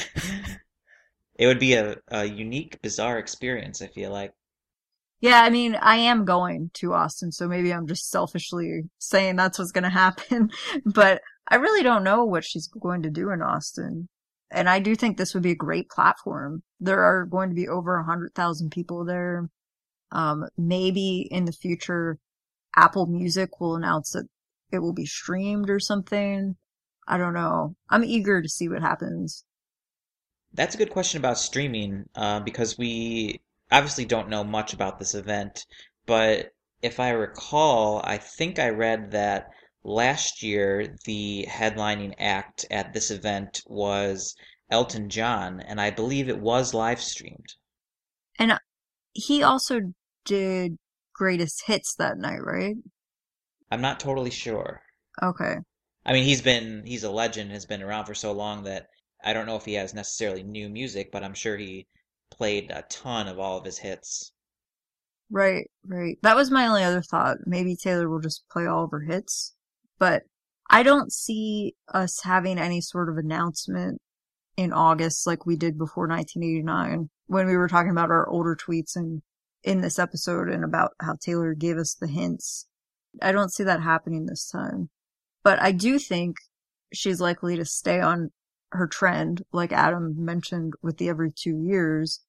It 1.34 1.46
would 1.46 1.58
be 1.58 1.74
a, 1.74 1.96
a 2.08 2.24
unique, 2.24 2.80
bizarre 2.82 3.18
experience, 3.18 3.82
I 3.82 3.88
feel 3.88 4.10
like. 4.10 4.32
Yeah, 5.20 5.40
I 5.42 5.50
mean, 5.50 5.76
I 5.76 5.96
am 5.96 6.24
going 6.24 6.70
to 6.74 6.92
Austin, 6.94 7.32
so 7.32 7.48
maybe 7.48 7.72
I'm 7.72 7.86
just 7.86 8.10
selfishly 8.10 8.82
saying 8.98 9.36
that's 9.36 9.58
what's 9.58 9.72
going 9.72 9.84
to 9.84 9.90
happen. 9.90 10.50
but 10.84 11.22
I 11.48 11.56
really 11.56 11.82
don't 11.82 12.04
know 12.04 12.24
what 12.24 12.44
she's 12.44 12.68
going 12.68 13.02
to 13.02 13.10
do 13.10 13.30
in 13.30 13.40
Austin. 13.40 14.08
And 14.50 14.68
I 14.68 14.80
do 14.80 14.94
think 14.94 15.16
this 15.16 15.32
would 15.32 15.42
be 15.42 15.52
a 15.52 15.56
great 15.56 15.88
platform. 15.88 16.62
There 16.80 17.02
are 17.02 17.24
going 17.24 17.48
to 17.48 17.54
be 17.54 17.68
over 17.68 17.96
a 17.96 18.04
hundred 18.04 18.34
thousand 18.34 18.70
people 18.70 19.04
there. 19.04 19.48
Um, 20.12 20.44
maybe 20.56 21.26
in 21.30 21.46
the 21.46 21.52
future, 21.52 22.18
Apple 22.76 23.06
Music 23.06 23.60
will 23.60 23.74
announce 23.76 24.12
that 24.12 24.28
it 24.70 24.78
will 24.78 24.92
be 24.92 25.06
streamed 25.06 25.68
or 25.68 25.80
something. 25.80 26.56
I 27.08 27.18
don't 27.18 27.34
know. 27.34 27.74
I'm 27.90 28.04
eager 28.04 28.40
to 28.40 28.48
see 28.48 28.68
what 28.68 28.82
happens. 28.82 29.44
That's 30.54 30.74
a 30.74 30.78
good 30.78 30.90
question 30.90 31.18
about 31.18 31.38
streaming, 31.38 32.04
uh, 32.14 32.40
because 32.40 32.78
we 32.78 33.40
obviously 33.70 34.04
don't 34.04 34.28
know 34.28 34.44
much 34.44 34.74
about 34.74 34.98
this 34.98 35.14
event, 35.14 35.64
but 36.06 36.50
if 36.82 37.00
I 37.00 37.10
recall, 37.10 38.02
I 38.04 38.18
think 38.18 38.58
I 38.58 38.68
read 38.68 39.12
that 39.12 39.48
last 39.82 40.42
year 40.42 40.94
the 41.06 41.46
headlining 41.48 42.14
act 42.18 42.66
at 42.70 42.92
this 42.92 43.10
event 43.10 43.62
was 43.66 44.36
Elton 44.70 45.08
John, 45.08 45.60
and 45.60 45.80
I 45.80 45.90
believe 45.90 46.28
it 46.28 46.38
was 46.38 46.74
live 46.74 47.00
streamed. 47.00 47.54
And 48.38 48.58
he 49.12 49.42
also 49.42 49.92
did 50.24 50.76
greatest 51.14 51.64
hits 51.66 51.94
that 51.96 52.18
night, 52.18 52.42
right? 52.42 52.76
I'm 53.70 53.80
not 53.80 54.00
totally 54.00 54.30
sure. 54.30 54.82
Okay. 55.22 55.56
I 56.04 56.12
mean, 56.12 56.24
he's 56.24 56.42
been 56.42 56.84
he's 56.84 57.04
a 57.04 57.10
legend, 57.10 57.52
has 57.52 57.66
been 57.66 57.82
around 57.82 58.06
for 58.06 58.14
so 58.14 58.32
long 58.32 58.64
that 58.64 58.86
I 59.24 59.32
don't 59.32 59.46
know 59.46 59.56
if 59.56 59.64
he 59.64 59.74
has 59.74 59.94
necessarily 59.94 60.42
new 60.42 60.68
music, 60.68 61.10
but 61.12 61.22
I'm 61.22 61.34
sure 61.34 61.56
he 61.56 61.86
played 62.30 62.70
a 62.70 62.82
ton 62.82 63.28
of 63.28 63.38
all 63.38 63.58
of 63.58 63.64
his 63.64 63.78
hits. 63.78 64.32
Right, 65.30 65.70
right. 65.86 66.18
That 66.22 66.36
was 66.36 66.50
my 66.50 66.66
only 66.66 66.82
other 66.82 67.02
thought. 67.02 67.38
Maybe 67.46 67.76
Taylor 67.76 68.08
will 68.08 68.20
just 68.20 68.44
play 68.50 68.66
all 68.66 68.84
of 68.84 68.90
her 68.90 69.00
hits. 69.00 69.54
But 69.98 70.24
I 70.68 70.82
don't 70.82 71.12
see 71.12 71.74
us 71.92 72.22
having 72.22 72.58
any 72.58 72.80
sort 72.80 73.08
of 73.08 73.16
announcement 73.16 74.00
in 74.56 74.72
August 74.72 75.26
like 75.26 75.46
we 75.46 75.56
did 75.56 75.78
before 75.78 76.06
1989 76.06 77.08
when 77.26 77.46
we 77.46 77.56
were 77.56 77.68
talking 77.68 77.90
about 77.90 78.10
our 78.10 78.28
older 78.28 78.56
tweets 78.56 78.96
and 78.96 79.22
in 79.64 79.80
this 79.80 79.98
episode 79.98 80.48
and 80.48 80.64
about 80.64 80.92
how 81.00 81.16
Taylor 81.20 81.54
gave 81.54 81.76
us 81.76 81.94
the 81.94 82.08
hints. 82.08 82.66
I 83.20 83.32
don't 83.32 83.52
see 83.52 83.64
that 83.64 83.82
happening 83.82 84.26
this 84.26 84.48
time. 84.48 84.90
But 85.44 85.60
I 85.60 85.72
do 85.72 85.98
think 85.98 86.36
she's 86.92 87.20
likely 87.20 87.56
to 87.56 87.64
stay 87.64 88.00
on 88.00 88.30
her 88.72 88.86
trend, 88.86 89.42
like 89.52 89.72
Adam 89.72 90.14
mentioned 90.24 90.74
with 90.82 90.98
the 90.98 91.08
every 91.08 91.30
two 91.30 91.56
years. 91.56 92.20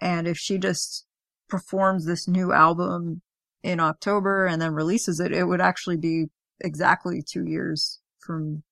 And 0.00 0.28
if 0.28 0.36
she 0.36 0.58
just 0.58 1.06
performs 1.48 2.06
this 2.06 2.28
new 2.28 2.52
album 2.52 3.22
in 3.62 3.80
October 3.80 4.46
and 4.46 4.60
then 4.62 4.74
releases 4.74 5.18
it, 5.18 5.32
it 5.32 5.44
would 5.44 5.60
actually 5.60 5.96
be 5.96 6.26
exactly 6.60 7.22
two 7.22 7.44
years 7.44 8.00
from 8.20 8.62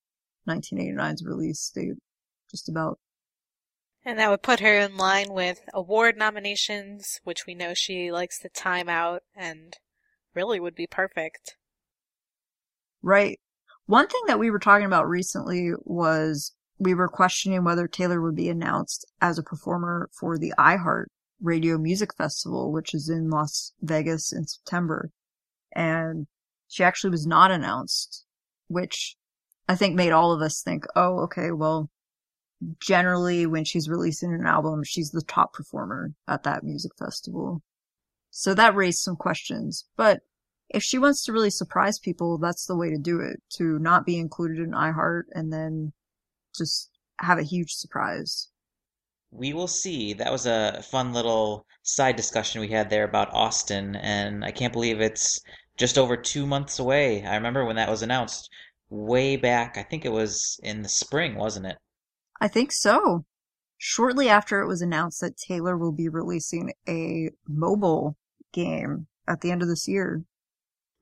1989's 0.48 1.24
release 1.24 1.70
date. 1.74 1.94
Just 2.50 2.68
about. 2.68 2.98
And 4.06 4.20
that 4.20 4.30
would 4.30 4.42
put 4.42 4.60
her 4.60 4.78
in 4.78 4.96
line 4.96 5.32
with 5.32 5.62
award 5.74 6.16
nominations, 6.16 7.18
which 7.24 7.44
we 7.44 7.56
know 7.56 7.74
she 7.74 8.12
likes 8.12 8.38
to 8.38 8.48
time 8.48 8.88
out 8.88 9.24
and 9.34 9.76
really 10.32 10.60
would 10.60 10.76
be 10.76 10.86
perfect. 10.86 11.56
Right. 13.02 13.40
One 13.86 14.06
thing 14.06 14.22
that 14.28 14.38
we 14.38 14.48
were 14.48 14.60
talking 14.60 14.86
about 14.86 15.08
recently 15.08 15.72
was 15.82 16.54
we 16.78 16.94
were 16.94 17.08
questioning 17.08 17.64
whether 17.64 17.88
Taylor 17.88 18.22
would 18.22 18.36
be 18.36 18.48
announced 18.48 19.04
as 19.20 19.40
a 19.40 19.42
performer 19.42 20.08
for 20.12 20.38
the 20.38 20.54
iHeart 20.56 21.06
Radio 21.40 21.76
Music 21.76 22.14
Festival, 22.16 22.70
which 22.70 22.94
is 22.94 23.08
in 23.08 23.28
Las 23.28 23.72
Vegas 23.80 24.32
in 24.32 24.46
September. 24.46 25.10
And 25.74 26.28
she 26.68 26.84
actually 26.84 27.10
was 27.10 27.26
not 27.26 27.50
announced, 27.50 28.24
which 28.68 29.16
I 29.68 29.74
think 29.74 29.96
made 29.96 30.12
all 30.12 30.32
of 30.32 30.42
us 30.42 30.62
think, 30.62 30.84
oh, 30.94 31.22
okay, 31.24 31.50
well, 31.50 31.90
generally 32.80 33.46
when 33.46 33.64
she's 33.64 33.88
releasing 33.88 34.32
an 34.32 34.46
album, 34.46 34.82
she's 34.82 35.10
the 35.10 35.22
top 35.22 35.52
performer 35.52 36.12
at 36.26 36.42
that 36.44 36.64
music 36.64 36.92
festival. 36.98 37.62
So 38.30 38.54
that 38.54 38.74
raised 38.74 38.98
some 38.98 39.16
questions. 39.16 39.84
But 39.96 40.20
if 40.68 40.82
she 40.82 40.98
wants 40.98 41.24
to 41.24 41.32
really 41.32 41.50
surprise 41.50 41.98
people, 41.98 42.38
that's 42.38 42.66
the 42.66 42.76
way 42.76 42.90
to 42.90 42.98
do 42.98 43.20
it. 43.20 43.42
To 43.58 43.78
not 43.78 44.04
be 44.04 44.18
included 44.18 44.58
in 44.58 44.72
iHeart 44.72 45.24
and 45.32 45.52
then 45.52 45.92
just 46.56 46.90
have 47.20 47.38
a 47.38 47.44
huge 47.44 47.72
surprise. 47.72 48.48
We 49.30 49.52
will 49.52 49.68
see. 49.68 50.12
That 50.12 50.32
was 50.32 50.46
a 50.46 50.82
fun 50.90 51.12
little 51.12 51.66
side 51.82 52.16
discussion 52.16 52.60
we 52.60 52.68
had 52.68 52.90
there 52.90 53.04
about 53.04 53.34
Austin, 53.34 53.96
and 53.96 54.44
I 54.44 54.50
can't 54.50 54.72
believe 54.72 55.00
it's 55.00 55.40
just 55.76 55.98
over 55.98 56.16
two 56.16 56.46
months 56.46 56.78
away. 56.78 57.24
I 57.24 57.34
remember 57.34 57.64
when 57.64 57.76
that 57.76 57.90
was 57.90 58.02
announced 58.02 58.48
way 58.88 59.36
back. 59.36 59.76
I 59.76 59.82
think 59.82 60.04
it 60.04 60.12
was 60.12 60.58
in 60.62 60.82
the 60.82 60.88
spring, 60.88 61.34
wasn't 61.36 61.66
it? 61.66 61.76
I 62.40 62.48
think 62.48 62.72
so. 62.72 63.24
Shortly 63.78 64.28
after 64.28 64.60
it 64.60 64.66
was 64.66 64.82
announced 64.82 65.20
that 65.20 65.36
Taylor 65.36 65.76
will 65.76 65.92
be 65.92 66.08
releasing 66.08 66.72
a 66.88 67.30
mobile 67.46 68.16
game 68.52 69.06
at 69.28 69.40
the 69.40 69.50
end 69.50 69.62
of 69.62 69.68
this 69.68 69.86
year. 69.86 70.24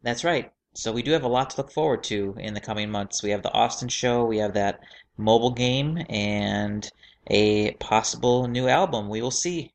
That's 0.02 0.24
right. 0.24 0.52
So 0.74 0.92
we 0.92 1.02
do 1.02 1.12
have 1.12 1.22
a 1.22 1.28
lot 1.28 1.50
to 1.50 1.56
look 1.58 1.72
forward 1.72 2.02
to 2.04 2.34
in 2.38 2.54
the 2.54 2.60
coming 2.60 2.90
months. 2.90 3.22
We 3.22 3.30
have 3.30 3.42
the 3.42 3.52
Austin 3.52 3.88
show, 3.88 4.24
we 4.24 4.38
have 4.38 4.54
that 4.54 4.80
mobile 5.16 5.52
game, 5.52 6.04
and 6.08 6.90
a 7.28 7.72
possible 7.74 8.48
new 8.48 8.68
album. 8.68 9.08
We 9.08 9.22
will 9.22 9.30
see. 9.30 9.72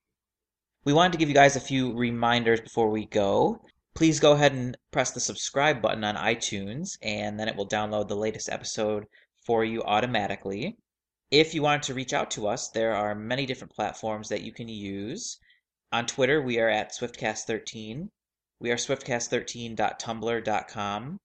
We 0.84 0.94
wanted 0.94 1.14
to 1.14 1.18
give 1.18 1.30
you 1.30 1.36
guys 1.36 1.56
a 1.56 1.62
few 1.62 1.94
reminders 1.94 2.60
before 2.62 2.90
we 2.90 3.06
go. 3.06 3.62
Please 3.96 4.20
go 4.20 4.34
ahead 4.34 4.54
and 4.54 4.78
press 4.92 5.12
the 5.12 5.20
subscribe 5.20 5.82
button 5.82 6.04
on 6.04 6.16
iTunes, 6.16 6.98
and 7.02 7.40
then 7.40 7.48
it 7.48 7.56
will 7.56 7.68
download 7.68 8.08
the 8.08 8.16
latest 8.16 8.50
episode 8.50 9.06
for 9.46 9.64
you 9.64 9.82
automatically. 9.84 10.78
If 11.32 11.54
you 11.54 11.62
wanted 11.62 11.84
to 11.84 11.94
reach 11.94 12.12
out 12.12 12.32
to 12.32 12.48
us, 12.48 12.70
there 12.70 12.96
are 12.96 13.14
many 13.14 13.46
different 13.46 13.76
platforms 13.76 14.30
that 14.30 14.42
you 14.42 14.52
can 14.52 14.68
use. 14.68 15.38
On 15.92 16.08
Twitter, 16.08 16.42
we 16.42 16.58
are 16.60 16.70
at 16.70 16.92
SwiftCast13. 16.92 18.10
We 18.60 18.72
are 18.72 18.78
swiftcast13.tumblr.com, 18.78 21.20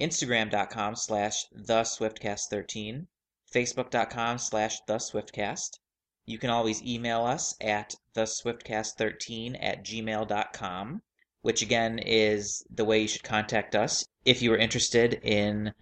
Instagram.com 0.00 0.96
slash 0.96 1.44
the 1.52 1.82
SwiftCast13, 1.82 3.06
Facebook.com 3.54 4.38
slash 4.38 4.80
the 4.86 4.94
SwiftCast. 4.94 5.78
You 6.24 6.38
can 6.38 6.50
always 6.50 6.82
email 6.82 7.24
us 7.24 7.54
at 7.60 7.94
theswiftcast13 8.16 9.58
at 9.60 9.84
gmail.com, 9.84 11.02
which 11.42 11.60
again 11.60 11.98
is 11.98 12.64
the 12.70 12.84
way 12.84 13.02
you 13.02 13.08
should 13.08 13.22
contact 13.22 13.74
us 13.74 14.06
if 14.24 14.40
you 14.40 14.54
are 14.54 14.58
interested 14.58 15.20
in 15.22 15.74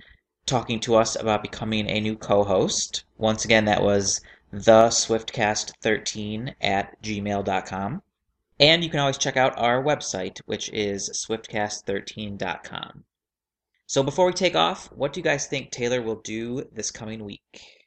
talking 0.51 0.81
to 0.81 0.97
us 0.97 1.17
about 1.17 1.43
becoming 1.43 1.89
a 1.89 2.01
new 2.01 2.17
co-host. 2.17 3.05
Once 3.17 3.45
again, 3.45 3.65
that 3.67 3.83
was 3.83 4.21
the 4.53 4.89
swiftcast13 4.89 6.55
at 6.61 7.01
gmail.com. 7.03 8.03
And 8.59 8.85
you 8.85 8.91
can 8.91 9.01
always 9.01 9.17
check 9.17 9.37
out 9.37 9.59
our 9.59 9.83
website, 9.83 10.39
which 10.47 10.69
is 10.71 11.09
swiftcast13.com. 11.27 13.05
So 13.87 14.03
before 14.03 14.27
we 14.27 14.33
take 14.33 14.55
off, 14.55 14.93
what 14.93 15.13
do 15.13 15.21
you 15.21 15.25
guys 15.25 15.47
think 15.47 15.71
Taylor 15.71 16.03
will 16.03 16.21
do 16.21 16.65
this 16.73 16.91
coming 16.91 17.25
week? 17.25 17.87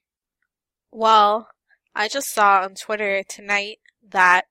Well, 0.92 1.50
I 1.96 2.08
just 2.08 2.34
saw 2.34 2.64
on 2.64 2.76
Twitter 2.76 3.24
tonight 3.24 3.80
that 4.10 4.46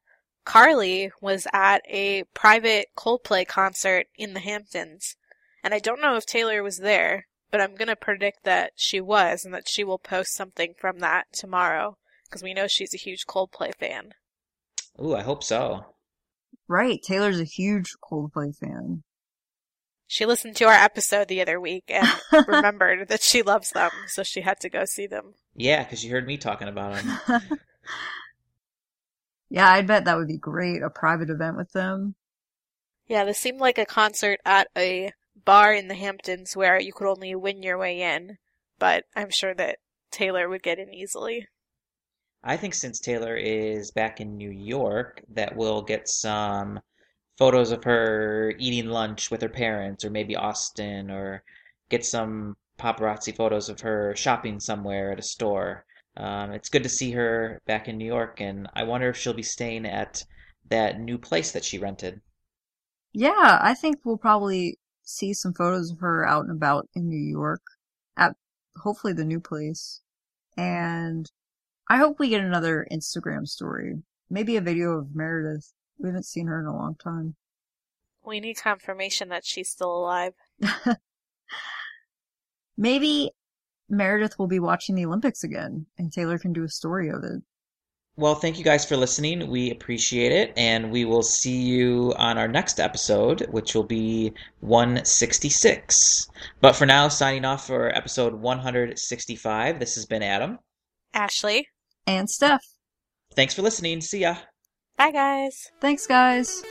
Karlie 0.44 1.10
was 1.20 1.46
at 1.52 1.82
a 1.88 2.24
private 2.34 2.88
Coldplay 2.96 3.46
concert 3.46 4.06
in 4.16 4.34
the 4.34 4.40
Hamptons. 4.40 5.16
And 5.64 5.72
I 5.72 5.78
don't 5.78 6.00
know 6.00 6.16
if 6.16 6.26
Taylor 6.26 6.62
was 6.62 6.78
there, 6.78 7.26
but 7.52 7.60
I'm 7.60 7.76
going 7.76 7.88
to 7.88 7.96
predict 7.96 8.44
that 8.44 8.72
she 8.74 9.00
was 9.00 9.44
and 9.44 9.54
that 9.54 9.68
she 9.68 9.84
will 9.84 9.98
post 9.98 10.34
something 10.34 10.74
from 10.76 10.98
that 10.98 11.26
tomorrow 11.32 11.98
because 12.24 12.42
we 12.42 12.54
know 12.54 12.66
she's 12.66 12.94
a 12.94 12.98
huge 12.98 13.26
Coldplay 13.26 13.74
fan. 13.74 14.14
Ooh, 15.00 15.14
I 15.14 15.22
hope 15.22 15.44
so. 15.44 15.84
Right. 16.66 17.00
Taylor's 17.02 17.38
a 17.38 17.44
huge 17.44 17.92
Coldplay 18.02 18.56
fan. 18.56 19.02
She 20.06 20.26
listened 20.26 20.56
to 20.56 20.64
our 20.64 20.72
episode 20.72 21.28
the 21.28 21.42
other 21.42 21.60
week 21.60 21.84
and 21.88 22.08
remembered 22.48 23.08
that 23.08 23.22
she 23.22 23.42
loves 23.42 23.70
them, 23.70 23.90
so 24.08 24.22
she 24.22 24.40
had 24.40 24.60
to 24.60 24.68
go 24.68 24.84
see 24.84 25.06
them. 25.06 25.34
Yeah, 25.54 25.84
because 25.84 26.00
she 26.00 26.08
heard 26.08 26.26
me 26.26 26.38
talking 26.38 26.68
about 26.68 27.02
them. 27.02 27.18
yeah, 29.50 29.70
I 29.70 29.82
bet 29.82 30.04
that 30.06 30.16
would 30.16 30.28
be 30.28 30.36
great. 30.36 30.82
A 30.82 30.90
private 30.90 31.30
event 31.30 31.56
with 31.56 31.72
them. 31.72 32.14
Yeah, 33.06 33.24
this 33.24 33.38
seemed 33.38 33.60
like 33.60 33.78
a 33.78 33.86
concert 33.86 34.40
at 34.44 34.68
a 34.76 35.12
bar 35.44 35.72
in 35.72 35.88
the 35.88 35.94
Hamptons 35.94 36.56
where 36.56 36.80
you 36.80 36.92
could 36.92 37.08
only 37.08 37.34
win 37.34 37.62
your 37.62 37.78
way 37.78 38.00
in, 38.00 38.38
but 38.78 39.04
I'm 39.16 39.30
sure 39.30 39.54
that 39.54 39.78
Taylor 40.10 40.48
would 40.48 40.62
get 40.62 40.78
in 40.78 40.92
easily. 40.92 41.48
I 42.44 42.56
think 42.56 42.74
since 42.74 42.98
Taylor 42.98 43.36
is 43.36 43.92
back 43.92 44.20
in 44.20 44.36
New 44.36 44.50
York, 44.50 45.22
that 45.28 45.56
we'll 45.56 45.82
get 45.82 46.08
some 46.08 46.80
photos 47.38 47.70
of 47.70 47.84
her 47.84 48.52
eating 48.58 48.88
lunch 48.88 49.30
with 49.30 49.42
her 49.42 49.48
parents, 49.48 50.04
or 50.04 50.10
maybe 50.10 50.36
Austin, 50.36 51.10
or 51.10 51.42
get 51.88 52.04
some 52.04 52.56
paparazzi 52.78 53.34
photos 53.34 53.68
of 53.68 53.80
her 53.80 54.14
shopping 54.16 54.58
somewhere 54.58 55.12
at 55.12 55.18
a 55.18 55.22
store. 55.22 55.84
Um, 56.16 56.52
it's 56.52 56.68
good 56.68 56.82
to 56.82 56.88
see 56.88 57.12
her 57.12 57.60
back 57.66 57.88
in 57.88 57.96
New 57.96 58.06
York, 58.06 58.40
and 58.40 58.68
I 58.74 58.82
wonder 58.82 59.08
if 59.08 59.16
she'll 59.16 59.32
be 59.32 59.42
staying 59.42 59.86
at 59.86 60.24
that 60.68 61.00
new 61.00 61.18
place 61.18 61.52
that 61.52 61.64
she 61.64 61.78
rented. 61.78 62.20
Yeah, 63.12 63.58
I 63.62 63.74
think 63.74 64.00
we'll 64.04 64.18
probably 64.18 64.78
see 65.12 65.32
some 65.34 65.52
photos 65.52 65.90
of 65.90 66.00
her 66.00 66.26
out 66.26 66.44
and 66.44 66.52
about 66.52 66.88
in 66.94 67.08
New 67.08 67.16
York 67.16 67.62
at 68.16 68.36
hopefully 68.78 69.12
the 69.12 69.24
new 69.24 69.40
place. 69.40 70.00
And 70.56 71.30
I 71.88 71.98
hope 71.98 72.18
we 72.18 72.28
get 72.28 72.40
another 72.40 72.86
Instagram 72.90 73.46
story. 73.46 74.02
Maybe 74.30 74.56
a 74.56 74.60
video 74.60 74.92
of 74.92 75.14
Meredith. 75.14 75.72
We 75.98 76.08
haven't 76.08 76.26
seen 76.26 76.46
her 76.46 76.60
in 76.60 76.66
a 76.66 76.76
long 76.76 76.96
time. 76.96 77.36
We 78.24 78.40
need 78.40 78.56
confirmation 78.56 79.28
that 79.30 79.44
she's 79.44 79.68
still 79.68 79.94
alive. 79.94 80.34
Maybe 82.76 83.32
Meredith 83.88 84.38
will 84.38 84.46
be 84.46 84.60
watching 84.60 84.94
the 84.94 85.04
Olympics 85.04 85.44
again 85.44 85.86
and 85.98 86.12
Taylor 86.12 86.38
can 86.38 86.52
do 86.52 86.64
a 86.64 86.68
story 86.68 87.08
of 87.08 87.22
it. 87.24 87.42
Well, 88.16 88.34
thank 88.34 88.58
you 88.58 88.64
guys 88.64 88.84
for 88.84 88.96
listening. 88.96 89.48
We 89.48 89.70
appreciate 89.70 90.32
it. 90.32 90.52
And 90.56 90.90
we 90.90 91.06
will 91.06 91.22
see 91.22 91.62
you 91.62 92.12
on 92.18 92.36
our 92.36 92.48
next 92.48 92.78
episode, 92.78 93.46
which 93.50 93.74
will 93.74 93.84
be 93.84 94.34
166. 94.60 96.28
But 96.60 96.76
for 96.76 96.84
now, 96.84 97.08
signing 97.08 97.46
off 97.46 97.66
for 97.66 97.88
episode 97.96 98.34
165, 98.34 99.80
this 99.80 99.94
has 99.94 100.04
been 100.04 100.22
Adam, 100.22 100.58
Ashley, 101.14 101.68
and 102.06 102.28
Steph. 102.28 102.64
Thanks 103.34 103.54
for 103.54 103.62
listening. 103.62 104.02
See 104.02 104.20
ya. 104.20 104.36
Bye, 104.98 105.12
guys. 105.12 105.70
Thanks, 105.80 106.06
guys. 106.06 106.62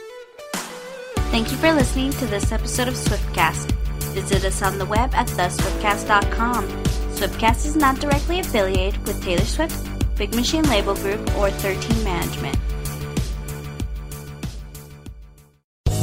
Thank 1.32 1.50
you 1.50 1.56
for 1.56 1.72
listening 1.72 2.12
to 2.12 2.26
this 2.26 2.52
episode 2.52 2.86
of 2.86 2.94
Swiftcast. 2.94 3.72
Visit 4.12 4.44
us 4.44 4.62
on 4.62 4.78
the 4.78 4.86
web 4.86 5.12
at 5.14 5.26
theswiftcast.com. 5.26 6.68
Swiftcast 6.68 7.66
is 7.66 7.74
not 7.74 7.98
directly 7.98 8.40
affiliated 8.40 9.04
with 9.06 9.20
Taylor 9.24 9.44
Swift 9.44 9.91
Big 10.16 10.34
Machine 10.34 10.64
Label 10.64 10.94
Group, 10.94 11.20
or 11.36 11.50
13 11.50 12.04
Management. 12.04 12.58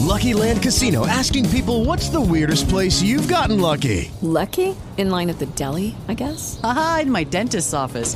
Lucky 0.09 0.33
Land 0.33 0.63
Casino 0.63 1.05
asking 1.05 1.49
people 1.49 1.85
what's 1.85 2.09
the 2.09 2.19
weirdest 2.19 2.67
place 2.67 3.01
you've 3.01 3.27
gotten 3.27 3.61
lucky? 3.61 4.11
Lucky? 4.21 4.75
In 4.97 5.11
line 5.11 5.29
at 5.29 5.37
the 5.39 5.45
deli, 5.45 5.95
I 6.07 6.13
guess? 6.13 6.59
Aha, 6.63 7.01
in 7.03 7.11
my 7.11 7.23
dentist's 7.23 7.73
office. 7.73 8.15